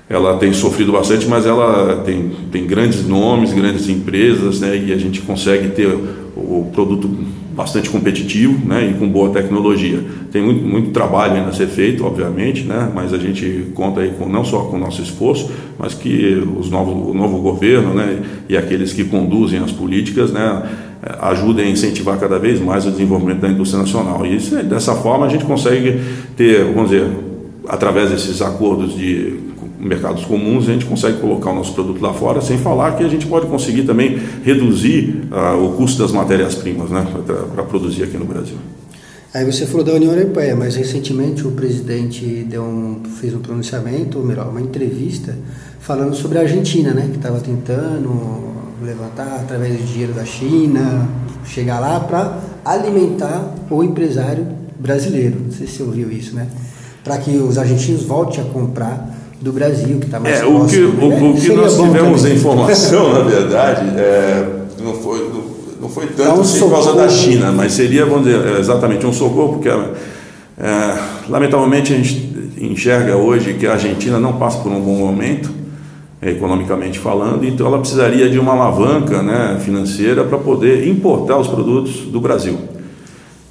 ela 0.08 0.36
tem 0.36 0.52
sofrido 0.52 0.92
bastante, 0.92 1.26
mas 1.26 1.46
ela 1.46 2.02
tem, 2.04 2.30
tem 2.52 2.64
grandes 2.66 3.06
nomes, 3.06 3.52
grandes 3.52 3.88
empresas, 3.88 4.60
né? 4.60 4.76
E 4.76 4.92
a 4.92 4.96
gente 4.96 5.20
consegue 5.20 5.70
ter 5.70 5.88
o 6.36 6.70
produto 6.72 7.08
bastante 7.56 7.88
competitivo 7.88 8.68
né, 8.68 8.90
e 8.90 8.94
com 8.98 9.08
boa 9.08 9.30
tecnologia. 9.30 10.04
Tem 10.30 10.42
muito, 10.42 10.62
muito 10.62 10.90
trabalho 10.90 11.36
ainda 11.36 11.48
a 11.48 11.52
ser 11.52 11.68
feito, 11.68 12.04
obviamente, 12.04 12.64
né, 12.64 12.92
mas 12.94 13.14
a 13.14 13.18
gente 13.18 13.68
conta 13.74 14.02
aí 14.02 14.10
com, 14.10 14.28
não 14.28 14.44
só 14.44 14.60
com 14.64 14.76
o 14.76 14.78
nosso 14.78 15.00
esforço, 15.00 15.50
mas 15.78 15.94
que 15.94 16.34
os 16.58 16.68
novos, 16.68 16.94
o 17.08 17.14
novo 17.14 17.38
governo 17.38 17.94
né, 17.94 18.22
e 18.46 18.58
aqueles 18.58 18.92
que 18.92 19.04
conduzem 19.04 19.58
as 19.58 19.72
políticas 19.72 20.30
né, 20.30 20.62
ajudem 21.20 21.68
a 21.68 21.70
incentivar 21.70 22.18
cada 22.18 22.38
vez 22.38 22.60
mais 22.60 22.84
o 22.86 22.90
desenvolvimento 22.90 23.40
da 23.40 23.48
indústria 23.48 23.80
nacional. 23.80 24.26
E 24.26 24.36
isso, 24.36 24.54
dessa 24.56 24.94
forma 24.94 25.24
a 25.24 25.28
gente 25.30 25.46
consegue 25.46 25.98
ter, 26.36 26.62
vamos 26.74 26.90
dizer, 26.90 27.08
através 27.66 28.10
desses 28.10 28.42
acordos 28.42 28.94
de 28.94 29.45
mercados 29.86 30.24
comuns, 30.24 30.68
a 30.68 30.72
gente 30.72 30.84
consegue 30.84 31.18
colocar 31.18 31.50
o 31.50 31.54
nosso 31.54 31.72
produto 31.72 32.00
lá 32.00 32.12
fora, 32.12 32.40
sem 32.40 32.58
falar 32.58 32.96
que 32.96 33.04
a 33.04 33.08
gente 33.08 33.26
pode 33.26 33.46
conseguir 33.46 33.84
também 33.84 34.20
reduzir 34.44 35.22
uh, 35.30 35.64
o 35.64 35.72
custo 35.72 36.02
das 36.02 36.12
matérias-primas 36.12 36.90
né, 36.90 37.06
para 37.54 37.62
produzir 37.62 38.04
aqui 38.04 38.16
no 38.16 38.24
Brasil. 38.24 38.56
Aí 39.32 39.44
você 39.44 39.66
falou 39.66 39.84
da 39.84 39.92
União 39.92 40.12
Europeia, 40.12 40.56
mas 40.56 40.76
recentemente 40.76 41.46
o 41.46 41.50
presidente 41.50 42.24
deu 42.48 42.62
um, 42.62 43.02
fez 43.20 43.34
um 43.34 43.40
pronunciamento, 43.40 44.18
ou 44.18 44.24
melhor, 44.24 44.48
uma 44.48 44.60
entrevista, 44.60 45.36
falando 45.78 46.14
sobre 46.14 46.38
a 46.38 46.40
Argentina, 46.42 46.92
né, 46.92 47.08
que 47.10 47.16
estava 47.16 47.38
tentando 47.40 48.56
levantar 48.82 49.40
através 49.40 49.78
do 49.78 49.86
dinheiro 49.86 50.12
da 50.12 50.24
China, 50.24 51.08
chegar 51.44 51.80
lá 51.80 52.00
para 52.00 52.40
alimentar 52.64 53.54
o 53.70 53.82
empresário 53.82 54.46
brasileiro. 54.78 55.40
Não 55.44 55.52
sei 55.52 55.66
se 55.66 55.74
você 55.74 55.82
ouviu 55.82 56.10
isso, 56.10 56.34
né? 56.34 56.46
Para 57.02 57.18
que 57.18 57.30
os 57.36 57.56
argentinos 57.56 58.02
voltem 58.04 58.42
a 58.42 58.46
comprar 58.48 59.14
do 59.40 59.52
Brasil, 59.52 59.98
que 59.98 60.06
está 60.06 60.18
mais 60.18 60.36
é, 60.36 60.40
próximo. 60.40 60.64
O 60.64 60.68
que, 60.68 60.78
o, 60.78 61.08
né? 61.08 61.28
o 61.28 61.40
que 61.40 61.52
nós 61.52 61.76
tivemos 61.76 62.24
a 62.24 62.30
informação, 62.30 63.12
na 63.14 63.20
verdade, 63.20 63.86
é, 63.98 64.46
não, 64.82 64.94
foi, 64.94 65.18
não, 65.28 65.44
não 65.82 65.88
foi 65.88 66.06
tanto 66.06 66.38
um 66.38 66.40
assim 66.40 66.60
por 66.60 66.70
causa 66.70 66.94
da 66.94 67.08
China, 67.08 67.52
mas 67.52 67.72
seria, 67.72 68.06
vamos 68.06 68.24
dizer, 68.24 68.46
é, 68.46 68.58
exatamente 68.58 69.06
um 69.06 69.12
socorro, 69.12 69.54
porque 69.54 69.68
é, 69.68 70.98
lamentavelmente 71.28 71.92
a 71.92 71.96
gente 71.96 72.26
enxerga 72.60 73.16
hoje 73.16 73.54
que 73.54 73.66
a 73.66 73.72
Argentina 73.72 74.18
não 74.18 74.34
passa 74.34 74.58
por 74.58 74.72
um 74.72 74.80
bom 74.80 74.96
momento, 74.96 75.50
economicamente 76.22 76.98
falando, 76.98 77.44
então 77.44 77.66
ela 77.66 77.78
precisaria 77.78 78.28
de 78.28 78.38
uma 78.38 78.52
alavanca 78.52 79.22
né, 79.22 79.60
financeira 79.60 80.24
para 80.24 80.38
poder 80.38 80.88
importar 80.88 81.36
os 81.36 81.46
produtos 81.46 82.06
do 82.06 82.20
Brasil. 82.20 82.58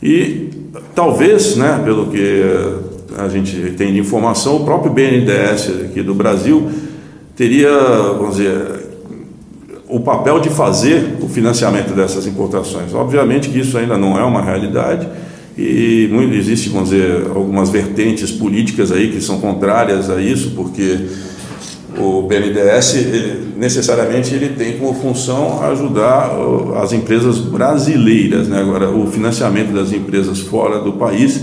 E 0.01 0.49
talvez, 0.95 1.55
né, 1.55 1.81
pelo 1.85 2.07
que 2.07 2.43
a 3.17 3.27
gente 3.29 3.73
tem 3.77 3.93
de 3.93 3.99
informação, 3.99 4.57
o 4.57 4.65
próprio 4.65 4.91
BNDES 4.91 5.85
aqui 5.85 6.01
do 6.01 6.13
Brasil 6.13 6.69
teria, 7.35 7.71
vamos 8.17 8.37
dizer, 8.37 8.85
o 9.87 9.99
papel 9.99 10.39
de 10.39 10.49
fazer 10.49 11.17
o 11.21 11.27
financiamento 11.29 11.93
dessas 11.93 12.25
importações. 12.25 12.93
Obviamente 12.93 13.49
que 13.49 13.59
isso 13.59 13.77
ainda 13.77 13.97
não 13.97 14.17
é 14.17 14.23
uma 14.23 14.41
realidade 14.41 15.07
e 15.57 16.09
existe, 16.33 16.69
vamos 16.69 16.89
dizer, 16.89 17.27
algumas 17.33 17.69
vertentes 17.69 18.29
políticas 18.29 18.91
aí 18.91 19.11
que 19.11 19.21
são 19.21 19.39
contrárias 19.39 20.09
a 20.09 20.19
isso, 20.19 20.51
porque 20.51 20.97
o 21.97 22.23
BNDES 22.23 22.95
ele, 22.95 23.53
necessariamente 23.55 24.33
ele 24.33 24.49
tem 24.49 24.77
como 24.77 24.93
função 24.93 25.63
ajudar 25.63 26.31
as 26.83 26.91
empresas 26.91 27.37
brasileiras, 27.37 28.49
né? 28.49 28.59
agora 28.59 28.89
o 28.89 29.07
financiamento 29.07 29.71
das 29.71 29.93
empresas 29.93 30.39
fora 30.39 30.79
do 30.79 30.93
país 30.93 31.41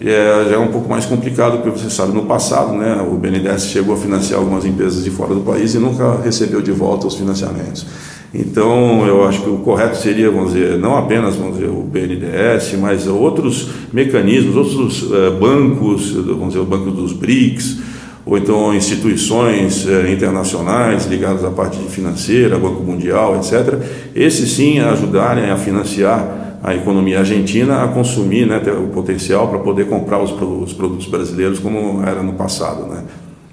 é, 0.00 0.46
já 0.48 0.56
é 0.56 0.58
um 0.58 0.68
pouco 0.68 0.88
mais 0.88 1.04
complicado, 1.06 1.58
porque 1.58 1.78
você 1.78 1.90
sabe, 1.90 2.12
no 2.12 2.24
passado, 2.24 2.72
né, 2.72 3.04
o 3.08 3.16
BNDES 3.16 3.66
chegou 3.66 3.94
a 3.94 3.98
financiar 3.98 4.38
algumas 4.38 4.64
empresas 4.64 5.02
de 5.02 5.10
fora 5.10 5.34
do 5.34 5.40
país 5.40 5.74
e 5.74 5.78
nunca 5.78 6.20
recebeu 6.22 6.62
de 6.62 6.70
volta 6.70 7.06
os 7.06 7.16
financiamentos. 7.16 7.84
Então, 8.32 9.06
eu 9.06 9.26
acho 9.26 9.40
que 9.42 9.48
o 9.48 9.58
correto 9.58 9.96
seria, 9.96 10.30
vamos 10.30 10.52
dizer, 10.52 10.78
não 10.78 10.96
apenas 10.96 11.34
vamos 11.34 11.54
dizer, 11.54 11.70
o 11.70 11.82
BNDES, 11.82 12.78
mas 12.78 13.06
outros 13.06 13.70
mecanismos, 13.92 14.54
outros 14.54 15.02
uh, 15.02 15.32
bancos, 15.40 16.12
vamos 16.12 16.48
dizer, 16.48 16.60
o 16.60 16.66
Banco 16.66 16.90
dos 16.90 17.12
BRICS, 17.12 17.78
ou 18.26 18.36
então 18.36 18.74
instituições 18.74 19.86
uh, 19.86 20.06
internacionais 20.12 21.06
ligadas 21.06 21.42
à 21.42 21.50
parte 21.50 21.78
financeira, 21.88 22.58
Banco 22.58 22.82
Mundial, 22.82 23.36
etc. 23.36 23.80
Esses 24.14 24.52
sim 24.52 24.78
ajudarem 24.78 25.50
a 25.50 25.56
financiar 25.56 26.37
a 26.62 26.74
economia 26.74 27.20
argentina 27.20 27.84
a 27.84 27.88
consumir, 27.88 28.46
né, 28.46 28.58
ter 28.58 28.72
o 28.72 28.88
potencial 28.88 29.48
para 29.48 29.58
poder 29.58 29.86
comprar 29.86 30.22
os, 30.22 30.30
os 30.30 30.72
produtos 30.72 31.06
brasileiros 31.06 31.58
como 31.58 32.02
era 32.02 32.22
no 32.22 32.32
passado, 32.34 32.86
né? 32.86 33.04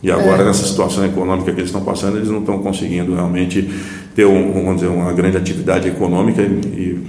E 0.01 0.11
agora, 0.11 0.43
é. 0.43 0.45
nessa 0.45 0.65
situação 0.65 1.03
econômica 1.03 1.51
que 1.51 1.59
eles 1.59 1.69
estão 1.69 1.81
passando, 1.81 2.17
eles 2.17 2.29
não 2.29 2.39
estão 2.39 2.59
conseguindo 2.59 3.15
realmente 3.15 3.67
ter 4.13 4.25
um, 4.25 4.53
vamos 4.53 4.75
dizer, 4.75 4.87
uma 4.87 5.11
grande 5.13 5.35
atividade 5.35 5.87
econômica 5.87 6.43
e 6.43 7.03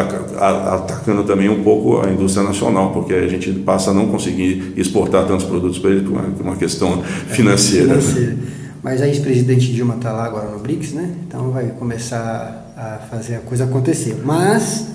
está 0.00 0.74
atacando 0.74 1.24
também 1.24 1.48
um 1.48 1.62
pouco 1.62 2.06
a 2.06 2.10
indústria 2.10 2.44
nacional, 2.44 2.92
porque 2.92 3.14
a 3.14 3.26
gente 3.26 3.50
passa 3.52 3.90
a 3.90 3.94
não 3.94 4.06
conseguir 4.08 4.74
exportar 4.76 5.26
tantos 5.26 5.46
produtos 5.46 5.78
para 5.78 5.90
eles 5.90 6.02
por 6.04 6.44
uma, 6.44 6.56
questão 6.56 7.02
financeira. 7.28 7.94
É, 7.94 8.00
financeira. 8.00 8.32
Né? 8.32 8.38
Mas 8.82 9.02
a 9.02 9.08
ex-presidente 9.08 9.72
Dilma 9.72 9.96
está 9.96 10.12
lá 10.12 10.26
agora 10.26 10.50
no 10.50 10.60
BRICS, 10.60 10.92
né? 10.92 11.10
Então 11.26 11.50
vai 11.50 11.70
começar 11.70 12.72
a 12.76 12.98
fazer 13.10 13.36
a 13.36 13.40
coisa 13.40 13.64
acontecer. 13.64 14.20
Mas 14.24 14.86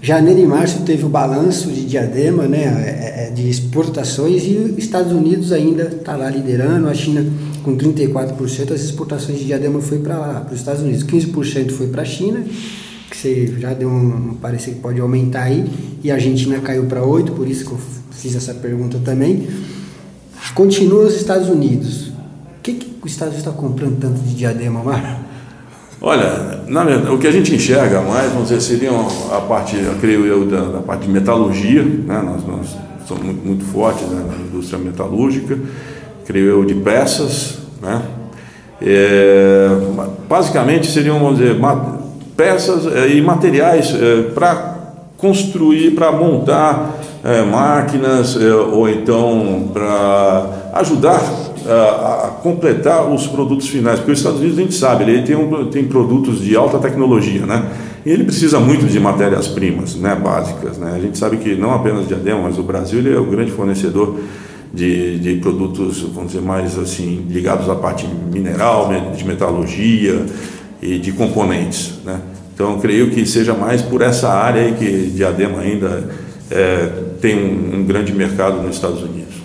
Janeiro 0.00 0.40
e 0.40 0.46
março 0.46 0.82
teve 0.82 1.04
o 1.04 1.08
balanço 1.08 1.70
de 1.70 1.84
diadema, 1.84 2.46
né, 2.46 2.64
é, 2.64 3.26
é, 3.26 3.30
de 3.30 3.48
exportações 3.48 4.44
e 4.44 4.56
os 4.56 4.78
Estados 4.78 5.12
Unidos 5.12 5.50
ainda 5.52 5.84
está 5.84 6.16
lá 6.16 6.30
liderando, 6.30 6.88
a 6.88 6.94
China 6.94 7.26
com 7.64 7.76
34%, 7.76 8.72
as 8.72 8.80
exportações 8.80 9.38
de 9.38 9.46
diadema 9.46 9.80
foi 9.80 9.98
para 9.98 10.16
lá, 10.16 10.40
para 10.40 10.54
os 10.54 10.60
Estados 10.60 10.82
Unidos, 10.82 11.02
15% 11.04 11.72
foi 11.72 11.88
para 11.88 12.02
a 12.02 12.04
China, 12.04 12.44
que 13.10 13.16
você 13.16 13.54
já 13.58 13.74
deu 13.74 13.88
um, 13.88 14.34
parecer 14.40 14.74
que 14.74 14.80
pode 14.80 15.00
aumentar 15.00 15.42
aí, 15.42 15.68
e 16.02 16.10
a 16.12 16.14
Argentina 16.14 16.60
caiu 16.60 16.84
para 16.84 17.00
8%, 17.00 17.30
por 17.32 17.48
isso 17.48 17.64
que 17.64 17.72
eu 17.72 17.78
fiz 18.12 18.36
essa 18.36 18.54
pergunta 18.54 19.00
também. 19.04 19.48
Continua 20.54 21.04
os 21.06 21.14
Estados 21.14 21.48
Unidos. 21.48 22.08
O 22.08 22.12
que, 22.62 22.74
que 22.74 22.86
os 23.02 23.12
Estados 23.12 23.34
Unidos 23.34 23.46
está 23.46 23.50
comprando 23.50 23.98
tanto 23.98 24.20
de 24.20 24.34
diadema, 24.34 24.82
Mar? 24.82 25.24
Olha, 26.00 26.60
na 26.68 26.84
verdade, 26.84 27.12
o 27.12 27.18
que 27.18 27.26
a 27.26 27.32
gente 27.32 27.52
enxerga 27.54 28.00
mais, 28.00 28.30
vamos 28.30 28.48
dizer, 28.48 28.60
seria 28.60 28.90
a 29.32 29.40
parte, 29.40 29.76
eu 29.76 29.94
creio 30.00 30.24
eu, 30.24 30.46
da, 30.46 30.60
da 30.60 30.78
parte 30.78 31.06
de 31.06 31.10
metalurgia, 31.10 31.82
né? 31.82 32.22
nós, 32.24 32.46
nós 32.46 32.76
somos 33.04 33.24
muito, 33.24 33.44
muito 33.44 33.64
fortes 33.64 34.06
né? 34.08 34.24
na 34.28 34.36
indústria 34.36 34.78
metalúrgica, 34.78 35.58
creio 36.24 36.46
eu, 36.46 36.64
de 36.64 36.74
peças, 36.74 37.58
né? 37.82 38.02
É, 38.80 39.70
basicamente 40.28 40.86
seriam, 40.88 41.18
vamos 41.18 41.38
dizer, 41.38 41.56
peças 42.36 42.86
é, 42.86 43.08
e 43.08 43.20
materiais 43.20 43.92
é, 43.92 44.30
para 44.32 44.76
construir, 45.16 45.96
para 45.96 46.12
montar 46.12 46.96
é, 47.24 47.42
máquinas 47.42 48.36
é, 48.40 48.54
ou 48.54 48.88
então 48.88 49.68
para 49.72 50.70
ajudar 50.74 51.20
a, 51.72 52.38
completar 52.42 53.06
os 53.10 53.26
produtos 53.26 53.68
finais, 53.68 53.98
porque 53.98 54.12
os 54.12 54.18
Estados 54.18 54.40
Unidos 54.40 54.58
a 54.58 54.62
gente 54.62 54.74
sabe, 54.74 55.04
ele 55.04 55.22
tem, 55.22 55.36
um, 55.36 55.66
tem 55.66 55.84
produtos 55.84 56.40
de 56.40 56.56
alta 56.56 56.78
tecnologia, 56.78 57.44
né? 57.44 57.68
E 58.06 58.10
ele 58.10 58.24
precisa 58.24 58.58
muito 58.58 58.86
de 58.86 58.98
matérias-primas, 58.98 59.94
né, 59.96 60.14
básicas, 60.14 60.78
né? 60.78 60.94
A 60.96 60.98
gente 60.98 61.18
sabe 61.18 61.36
que 61.36 61.54
não 61.54 61.74
apenas 61.74 62.02
de 62.02 62.08
diadema, 62.08 62.42
mas 62.42 62.58
o 62.58 62.62
Brasil 62.62 63.00
ele 63.00 63.14
é 63.14 63.18
o 63.18 63.26
grande 63.26 63.50
fornecedor 63.50 64.16
de, 64.72 65.18
de 65.18 65.36
produtos, 65.36 66.00
vamos 66.00 66.32
dizer, 66.32 66.42
mais 66.42 66.78
assim, 66.78 67.26
ligados 67.28 67.68
à 67.68 67.74
parte 67.74 68.06
mineral, 68.32 68.90
de 69.16 69.24
metalurgia 69.24 70.24
e 70.80 70.98
de 70.98 71.12
componentes, 71.12 71.94
né? 72.04 72.20
Então, 72.54 72.80
creio 72.80 73.10
que 73.10 73.24
seja 73.24 73.54
mais 73.54 73.82
por 73.82 74.02
essa 74.02 74.28
área 74.30 74.62
aí 74.62 74.72
que 74.72 75.12
Diadema 75.14 75.60
ainda 75.60 76.08
é, 76.50 76.90
tem 77.20 77.36
um, 77.38 77.76
um 77.76 77.84
grande 77.84 78.12
mercado 78.12 78.60
nos 78.60 78.74
Estados 78.74 79.00
Unidos. 79.00 79.37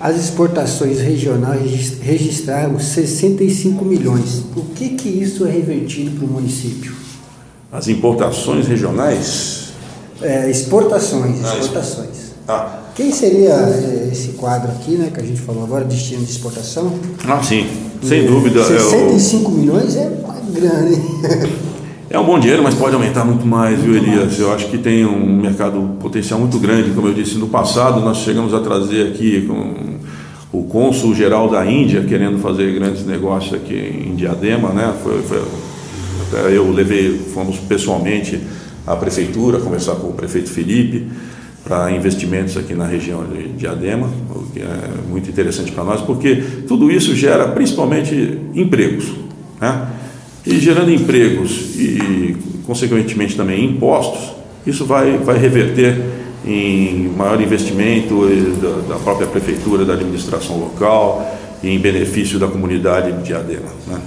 As 0.00 0.16
exportações 0.16 0.98
regionais 0.98 1.98
registraram 2.00 2.80
65 2.80 3.84
milhões. 3.84 4.42
O 4.56 4.62
que, 4.74 4.90
que 4.90 5.10
isso 5.10 5.46
é 5.46 5.50
revertido 5.50 6.12
para 6.12 6.24
o 6.24 6.28
município? 6.28 6.94
As 7.70 7.86
importações 7.86 8.66
regionais? 8.66 9.74
É, 10.22 10.48
exportações, 10.48 11.44
ah, 11.44 11.58
exportações. 11.58 12.32
Ah. 12.48 12.78
Quem 12.94 13.12
seria 13.12 13.52
é, 13.52 14.08
esse 14.10 14.28
quadro 14.28 14.70
aqui, 14.70 14.92
né, 14.92 15.10
que 15.12 15.20
a 15.20 15.22
gente 15.22 15.40
falou 15.40 15.64
agora, 15.64 15.84
destino 15.84 16.24
de 16.24 16.30
exportação? 16.30 16.92
Ah, 17.28 17.42
sim, 17.42 17.68
sem 18.02 18.24
é, 18.24 18.26
dúvida. 18.26 18.64
65 18.64 19.44
é 19.44 19.48
o... 19.48 19.56
milhões 19.56 19.96
é 19.96 20.10
grande. 20.50 21.60
É 22.12 22.18
um 22.18 22.24
bom 22.24 22.40
dinheiro, 22.40 22.60
mas 22.60 22.74
pode 22.74 22.92
aumentar 22.92 23.24
muito 23.24 23.46
mais, 23.46 23.78
muito 23.78 23.92
viu, 23.92 24.02
Elias? 24.02 24.24
Mais. 24.24 24.40
Eu 24.40 24.52
acho 24.52 24.66
que 24.66 24.76
tem 24.76 25.06
um 25.06 25.36
mercado 25.40 25.80
potencial 26.00 26.40
muito 26.40 26.58
grande. 26.58 26.90
Como 26.90 27.06
eu 27.06 27.14
disse, 27.14 27.38
no 27.38 27.46
passado 27.46 28.00
nós 28.00 28.16
chegamos 28.16 28.52
a 28.52 28.58
trazer 28.58 29.06
aqui 29.06 29.46
com 29.46 30.00
o 30.52 30.64
cônsul 30.64 31.14
geral 31.14 31.48
da 31.48 31.64
Índia 31.64 32.02
querendo 32.02 32.40
fazer 32.40 32.74
grandes 32.74 33.06
negócios 33.06 33.54
aqui 33.54 33.76
em 33.76 34.16
Diadema, 34.16 34.70
né? 34.70 34.92
Foi, 35.04 35.22
foi, 35.22 35.40
até 36.26 36.56
eu 36.56 36.68
levei, 36.72 37.16
fomos 37.32 37.58
pessoalmente 37.58 38.40
à 38.84 38.96
prefeitura 38.96 39.60
conversar 39.60 39.94
com 39.94 40.08
o 40.08 40.12
prefeito 40.12 40.50
Felipe 40.50 41.06
para 41.62 41.92
investimentos 41.92 42.56
aqui 42.56 42.74
na 42.74 42.86
região 42.86 43.24
de 43.24 43.50
Diadema, 43.50 44.10
o 44.34 44.46
que 44.52 44.58
é 44.58 45.08
muito 45.08 45.30
interessante 45.30 45.70
para 45.70 45.84
nós, 45.84 46.00
porque 46.00 46.42
tudo 46.66 46.90
isso 46.90 47.14
gera 47.14 47.46
principalmente 47.46 48.36
empregos, 48.52 49.12
né? 49.60 49.90
E 50.46 50.58
gerando 50.58 50.90
empregos 50.90 51.76
e, 51.76 52.36
consequentemente, 52.66 53.36
também 53.36 53.64
impostos, 53.64 54.32
isso 54.66 54.84
vai, 54.84 55.18
vai 55.18 55.38
reverter 55.38 56.00
em 56.46 57.08
maior 57.16 57.40
investimento 57.40 58.26
da, 58.60 58.94
da 58.94 59.00
própria 59.00 59.26
prefeitura, 59.26 59.84
da 59.84 59.94
administração 59.94 60.58
local 60.58 61.38
e 61.62 61.68
em 61.68 61.78
benefício 61.78 62.38
da 62.38 62.46
comunidade 62.46 63.12
de 63.12 63.22
Diadema. 63.22 63.68
Né? 63.86 64.00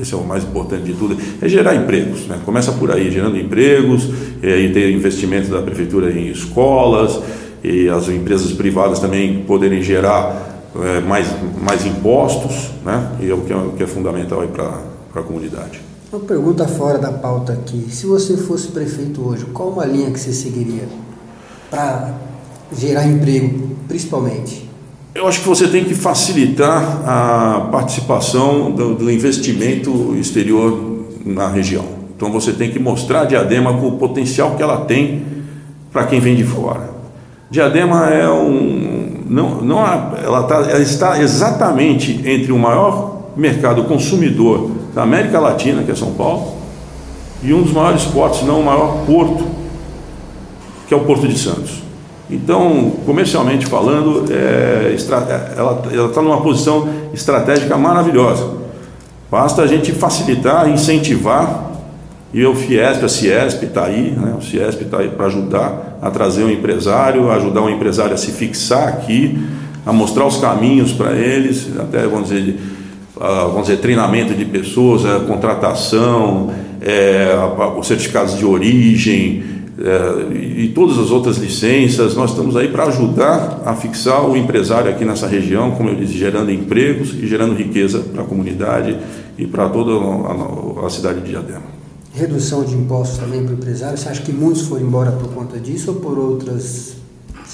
Esse 0.00 0.14
é 0.14 0.16
o 0.16 0.24
mais 0.24 0.44
importante 0.44 0.84
de 0.84 0.94
tudo, 0.94 1.16
é 1.40 1.48
gerar 1.48 1.74
empregos. 1.74 2.26
Né? 2.26 2.40
Começa 2.44 2.72
por 2.72 2.90
aí, 2.90 3.10
gerando 3.10 3.36
empregos, 3.36 4.08
e 4.42 4.68
ter 4.68 4.90
investimento 4.92 5.50
da 5.50 5.60
prefeitura 5.62 6.10
em 6.10 6.28
escolas, 6.28 7.20
e 7.62 7.88
as 7.88 8.08
empresas 8.08 8.52
privadas 8.52 9.00
também 9.00 9.42
poderem 9.42 9.82
gerar 9.82 10.62
é, 10.76 11.00
mais, 11.00 11.28
mais 11.60 11.84
impostos, 11.84 12.70
né? 12.84 13.12
e 13.20 13.30
é 13.30 13.34
o 13.34 13.38
que 13.38 13.52
é, 13.52 13.56
o 13.56 13.72
que 13.72 13.82
é 13.82 13.86
fundamental 13.86 14.46
para 14.48 14.97
para 15.18 15.20
a 15.20 15.22
comunidade. 15.22 15.80
Uma 16.12 16.20
pergunta 16.20 16.66
fora 16.66 16.98
da 16.98 17.12
pauta 17.12 17.52
aqui. 17.52 17.86
Se 17.90 18.06
você 18.06 18.36
fosse 18.36 18.68
prefeito 18.68 19.26
hoje, 19.26 19.44
qual 19.46 19.70
uma 19.70 19.84
linha 19.84 20.10
que 20.10 20.18
você 20.18 20.32
seguiria 20.32 20.88
para 21.70 22.14
gerar 22.72 23.06
emprego, 23.06 23.76
principalmente? 23.86 24.68
Eu 25.14 25.26
acho 25.26 25.40
que 25.40 25.48
você 25.48 25.66
tem 25.66 25.84
que 25.84 25.94
facilitar 25.94 27.02
a 27.06 27.68
participação 27.72 28.70
do, 28.70 28.94
do 28.94 29.10
investimento 29.10 30.14
exterior 30.14 31.06
na 31.24 31.48
região. 31.48 31.84
Então 32.16 32.30
você 32.30 32.52
tem 32.52 32.70
que 32.70 32.78
mostrar 32.78 33.22
a 33.22 33.24
Diadema 33.24 33.72
com 33.74 33.88
o 33.88 33.98
potencial 33.98 34.54
que 34.56 34.62
ela 34.62 34.84
tem 34.84 35.22
para 35.92 36.04
quem 36.04 36.20
vem 36.20 36.36
de 36.36 36.44
fora. 36.44 36.90
Diadema 37.50 38.08
é 38.08 38.28
um. 38.30 39.24
Não, 39.28 39.60
não, 39.60 39.78
ela, 39.80 40.44
tá, 40.44 40.56
ela 40.56 40.80
está 40.80 41.20
exatamente 41.20 42.22
entre 42.24 42.50
o 42.50 42.58
maior 42.58 43.30
mercado 43.36 43.84
consumidor 43.84 44.77
da 44.94 45.02
América 45.02 45.38
Latina, 45.38 45.82
que 45.82 45.90
é 45.90 45.94
São 45.94 46.12
Paulo, 46.12 46.54
e 47.42 47.52
um 47.52 47.62
dos 47.62 47.72
maiores 47.72 48.04
portos, 48.04 48.40
se 48.40 48.44
não 48.44 48.60
o 48.60 48.64
maior 48.64 49.04
porto, 49.06 49.44
que 50.86 50.94
é 50.94 50.96
o 50.96 51.00
Porto 51.00 51.28
de 51.28 51.38
Santos. 51.38 51.82
Então, 52.30 52.92
comercialmente 53.06 53.66
falando, 53.66 54.24
é, 54.30 54.94
ela 55.56 55.82
está 56.06 56.20
numa 56.20 56.40
posição 56.40 56.88
estratégica 57.14 57.76
maravilhosa. 57.76 58.58
Basta 59.30 59.62
a 59.62 59.66
gente 59.66 59.92
facilitar, 59.92 60.68
incentivar, 60.68 61.68
e 62.32 62.44
o 62.44 62.54
Fiesp, 62.54 63.04
a 63.04 63.08
Ciesp 63.08 63.64
está 63.64 63.86
aí, 63.86 64.10
né? 64.10 64.34
o 64.38 64.42
Ciesp 64.42 64.82
está 64.82 64.98
aí 64.98 65.08
para 65.08 65.26
ajudar 65.26 65.98
a 66.02 66.10
trazer 66.10 66.44
um 66.44 66.50
empresário, 66.50 67.30
ajudar 67.30 67.62
um 67.62 67.70
empresário 67.70 68.12
a 68.12 68.18
se 68.18 68.32
fixar 68.32 68.88
aqui, 68.88 69.38
a 69.86 69.92
mostrar 69.92 70.26
os 70.26 70.36
caminhos 70.36 70.92
para 70.92 71.12
eles, 71.12 71.68
até, 71.78 72.06
vamos 72.06 72.28
dizer, 72.28 72.60
vamos 73.18 73.62
dizer, 73.62 73.78
treinamento 73.78 74.34
de 74.34 74.44
pessoas, 74.44 75.04
a 75.04 75.20
contratação, 75.20 76.52
é, 76.80 77.34
os 77.78 77.86
certificados 77.86 78.36
de 78.38 78.44
origem 78.44 79.42
é, 79.80 80.34
e 80.34 80.72
todas 80.74 80.98
as 80.98 81.10
outras 81.10 81.36
licenças. 81.38 82.14
Nós 82.14 82.30
estamos 82.30 82.56
aí 82.56 82.68
para 82.68 82.84
ajudar 82.84 83.62
a 83.64 83.74
fixar 83.74 84.28
o 84.28 84.36
empresário 84.36 84.90
aqui 84.90 85.04
nessa 85.04 85.26
região, 85.26 85.72
como 85.72 85.88
eu 85.88 85.94
disse, 85.94 86.16
gerando 86.16 86.50
empregos 86.50 87.14
e 87.14 87.26
gerando 87.26 87.54
riqueza 87.54 88.00
para 88.00 88.22
a 88.22 88.24
comunidade 88.24 88.96
e 89.36 89.46
para 89.46 89.68
toda 89.68 89.92
a, 89.92 90.86
a 90.86 90.90
cidade 90.90 91.20
de 91.20 91.30
Diadema. 91.30 91.78
Redução 92.12 92.64
de 92.64 92.74
impostos 92.74 93.18
também 93.18 93.42
para 93.44 93.52
o 93.52 93.54
empresário. 93.54 93.96
Você 93.96 94.08
acha 94.08 94.22
que 94.22 94.32
muitos 94.32 94.62
foram 94.62 94.82
embora 94.82 95.12
por 95.12 95.28
conta 95.28 95.58
disso 95.58 95.90
ou 95.90 95.96
por 95.96 96.18
outras 96.18 96.96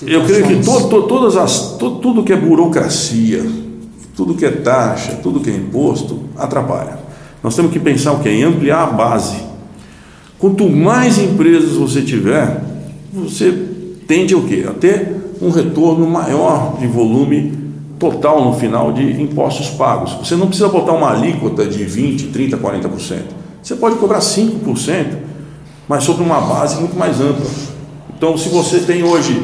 Eu 0.07 0.25
creio 0.25 0.47
que 0.47 0.57
to, 0.57 0.89
to, 0.89 1.03
todas 1.03 1.37
as, 1.37 1.77
to, 1.77 1.97
tudo 1.97 2.25
que 2.25 2.33
é 2.33 2.37
burocracia, 2.37 3.45
tudo 4.17 4.35
que 4.35 4.45
é 4.45 4.51
taxa, 4.51 5.19
tudo 5.23 5.41
que 5.41 5.51
é 5.51 5.55
imposto, 5.55 6.25
atrapalha. 6.37 6.99
Nós 7.43 7.55
temos 7.55 7.73
que 7.73 7.79
pensar 7.79 8.13
o 8.13 8.21
quê? 8.21 8.31
Em 8.31 8.45
ampliar 8.45 8.85
a 8.85 8.87
base. 8.87 9.37
Quanto 10.39 10.69
mais 10.69 11.19
empresas 11.19 11.73
você 11.73 12.03
tiver, 12.03 12.63
você 13.13 13.53
tende 14.07 14.35
o 14.35 14.43
quê? 14.43 14.65
A 14.69 14.73
ter 14.73 15.17
um 15.41 15.51
retorno 15.51 16.07
maior 16.07 16.79
de 16.79 16.87
volume 16.87 17.65
total 17.99 18.45
no 18.45 18.55
final 18.55 18.93
de 18.93 19.21
impostos 19.21 19.69
pagos. 19.71 20.13
Você 20.27 20.37
não 20.37 20.47
precisa 20.47 20.69
botar 20.69 20.93
uma 20.93 21.11
alíquota 21.11 21.67
de 21.67 21.85
20, 21.85 22.29
30, 22.29 22.57
40%. 22.57 23.21
Você 23.63 23.75
pode 23.77 23.97
cobrar 23.97 24.19
5%, 24.19 25.07
mas 25.89 26.05
sobre 26.05 26.23
uma 26.23 26.41
base 26.41 26.79
muito 26.81 26.97
mais 26.97 27.21
ampla. 27.21 27.47
Então, 28.17 28.37
se 28.37 28.49
você 28.49 28.81
tem 28.81 29.03
hoje 29.03 29.43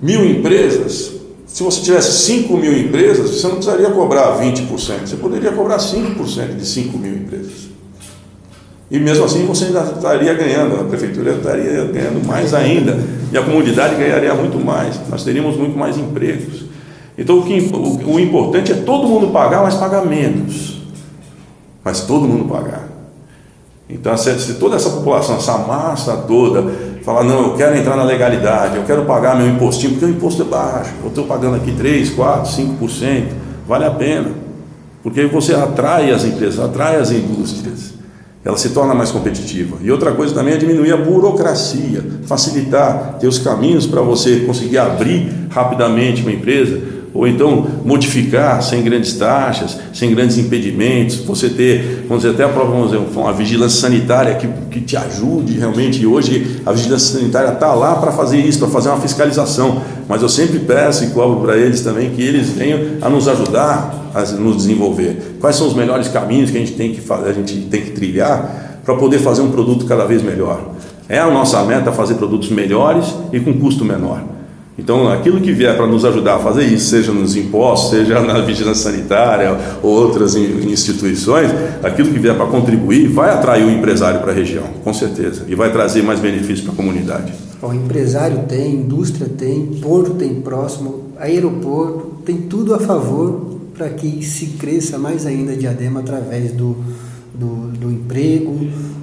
mil 0.00 0.24
empresas, 0.24 1.17
se 1.48 1.62
você 1.62 1.80
tivesse 1.80 2.12
5 2.26 2.56
mil 2.58 2.78
empresas, 2.78 3.30
você 3.30 3.48
não 3.48 3.56
precisaria 3.56 3.90
cobrar 3.90 4.38
20%, 4.38 4.68
você 4.68 5.16
poderia 5.16 5.50
cobrar 5.50 5.78
5% 5.78 6.56
de 6.56 6.66
5 6.66 6.98
mil 6.98 7.14
empresas. 7.14 7.68
E 8.90 8.98
mesmo 8.98 9.24
assim 9.24 9.46
você 9.46 9.64
ainda 9.64 9.80
estaria 9.80 10.34
ganhando, 10.34 10.78
a 10.78 10.84
prefeitura 10.84 11.32
estaria 11.32 11.84
ganhando 11.86 12.24
mais 12.26 12.52
ainda, 12.52 12.98
e 13.32 13.36
a 13.36 13.42
comunidade 13.42 13.96
ganharia 13.96 14.34
muito 14.34 14.62
mais, 14.62 15.00
nós 15.08 15.24
teríamos 15.24 15.56
muito 15.56 15.76
mais 15.76 15.96
empregos. 15.96 16.64
Então 17.16 17.38
o, 17.38 17.42
que, 17.42 17.58
o, 17.72 18.14
o 18.14 18.20
importante 18.20 18.70
é 18.70 18.76
todo 18.76 19.08
mundo 19.08 19.28
pagar, 19.28 19.62
mas 19.62 19.74
pagar 19.74 20.04
menos. 20.04 20.82
Mas 21.82 22.02
todo 22.02 22.28
mundo 22.28 22.44
pagar. 22.44 22.88
Então, 23.88 24.14
se, 24.18 24.38
se 24.38 24.54
toda 24.54 24.76
essa 24.76 24.90
população, 24.90 25.36
essa 25.36 25.56
massa 25.56 26.14
toda, 26.28 26.70
falar, 27.02 27.24
não, 27.24 27.50
eu 27.50 27.54
quero 27.54 27.76
entrar 27.76 27.96
na 27.96 28.04
legalidade, 28.04 28.76
eu 28.76 28.84
quero 28.84 29.04
pagar 29.04 29.36
meu 29.36 29.48
impostinho, 29.48 29.92
porque 29.92 30.06
o 30.06 30.10
imposto 30.10 30.42
é 30.42 30.44
baixo, 30.44 30.92
eu 31.02 31.08
estou 31.08 31.24
pagando 31.24 31.56
aqui 31.56 31.72
3, 31.72 32.10
4, 32.10 32.50
5%, 32.50 33.26
vale 33.66 33.84
a 33.84 33.90
pena. 33.90 34.30
Porque 35.02 35.26
você 35.26 35.54
atrai 35.54 36.10
as 36.10 36.24
empresas, 36.24 36.58
atrai 36.58 36.96
as 36.96 37.10
indústrias, 37.10 37.94
ela 38.44 38.56
se 38.56 38.70
torna 38.70 38.94
mais 38.94 39.10
competitiva. 39.10 39.76
E 39.80 39.90
outra 39.90 40.12
coisa 40.12 40.34
também 40.34 40.54
é 40.54 40.56
diminuir 40.56 40.92
a 40.92 40.96
burocracia, 40.96 42.04
facilitar, 42.26 43.16
ter 43.18 43.26
os 43.26 43.38
caminhos 43.38 43.86
para 43.86 44.00
você 44.00 44.40
conseguir 44.40 44.78
abrir 44.78 45.32
rapidamente 45.50 46.22
uma 46.22 46.32
empresa, 46.32 46.97
ou 47.14 47.26
então 47.26 47.66
modificar 47.84 48.62
sem 48.62 48.82
grandes 48.82 49.14
taxas, 49.14 49.78
sem 49.92 50.14
grandes 50.14 50.38
impedimentos, 50.38 51.16
você 51.16 51.48
ter, 51.48 52.04
vamos 52.08 52.22
dizer, 52.22 52.34
até 52.34 52.44
a 52.44 52.48
própria 52.48 52.74
vamos 52.74 52.90
dizer, 52.90 53.18
uma 53.18 53.32
vigilância 53.32 53.80
sanitária 53.80 54.34
que, 54.34 54.48
que 54.70 54.80
te 54.80 54.96
ajude 54.96 55.58
realmente. 55.58 56.02
E 56.02 56.06
hoje 56.06 56.60
a 56.64 56.72
vigilância 56.72 57.18
sanitária 57.18 57.52
está 57.52 57.74
lá 57.74 57.96
para 57.96 58.12
fazer 58.12 58.38
isso, 58.38 58.58
para 58.58 58.68
fazer 58.68 58.88
uma 58.88 59.00
fiscalização. 59.00 59.82
Mas 60.08 60.22
eu 60.22 60.28
sempre 60.28 60.58
peço 60.60 61.04
e 61.04 61.08
cobro 61.08 61.40
para 61.40 61.56
eles 61.56 61.80
também 61.80 62.10
que 62.10 62.22
eles 62.22 62.50
venham 62.50 62.80
a 63.00 63.08
nos 63.08 63.28
ajudar 63.28 64.08
a 64.14 64.22
nos 64.32 64.56
desenvolver. 64.56 65.36
Quais 65.40 65.56
são 65.56 65.66
os 65.66 65.74
melhores 65.74 66.08
caminhos 66.08 66.50
que 66.50 66.56
a 66.56 66.60
gente 66.60 66.72
tem 66.72 66.92
que 66.92 67.00
fazer, 67.00 67.30
a 67.30 67.32
gente 67.32 67.54
tem 67.70 67.82
que 67.82 67.90
trilhar 67.90 68.80
para 68.84 68.94
poder 68.96 69.18
fazer 69.18 69.42
um 69.42 69.50
produto 69.50 69.84
cada 69.84 70.06
vez 70.06 70.22
melhor. 70.22 70.72
É 71.08 71.18
a 71.18 71.30
nossa 71.30 71.62
meta 71.64 71.92
fazer 71.92 72.14
produtos 72.14 72.50
melhores 72.50 73.14
e 73.32 73.40
com 73.40 73.52
custo 73.54 73.84
menor. 73.84 74.37
Então, 74.78 75.08
aquilo 75.10 75.40
que 75.40 75.50
vier 75.50 75.76
para 75.76 75.88
nos 75.88 76.04
ajudar 76.04 76.36
a 76.36 76.38
fazer 76.38 76.62
isso, 76.62 76.90
seja 76.90 77.10
nos 77.10 77.34
impostos, 77.34 77.90
seja 77.90 78.20
na 78.20 78.40
vigilância 78.40 78.92
sanitária 78.92 79.58
ou 79.82 79.90
outras 79.90 80.36
instituições, 80.36 81.50
aquilo 81.82 82.12
que 82.12 82.18
vier 82.20 82.36
para 82.36 82.46
contribuir 82.46 83.08
vai 83.08 83.30
atrair 83.30 83.64
o 83.64 83.70
empresário 83.70 84.20
para 84.20 84.30
a 84.30 84.34
região, 84.34 84.62
com 84.84 84.94
certeza, 84.94 85.44
e 85.48 85.54
vai 85.56 85.72
trazer 85.72 86.02
mais 86.02 86.20
benefícios 86.20 86.60
para 86.60 86.72
a 86.72 86.76
comunidade. 86.76 87.32
O 87.60 87.74
empresário 87.74 88.44
tem, 88.48 88.76
indústria 88.76 89.28
tem, 89.28 89.66
porto 89.82 90.14
tem 90.14 90.36
próximo, 90.36 91.08
aeroporto, 91.18 92.22
tem 92.24 92.36
tudo 92.36 92.72
a 92.72 92.78
favor 92.78 93.58
para 93.74 93.88
que 93.90 94.24
se 94.24 94.46
cresça 94.58 94.96
mais 94.96 95.26
ainda 95.26 95.56
Diadema 95.56 96.00
através 96.00 96.52
do, 96.52 96.76
do, 97.34 97.68
do 97.76 97.90
emprego, 97.90 98.56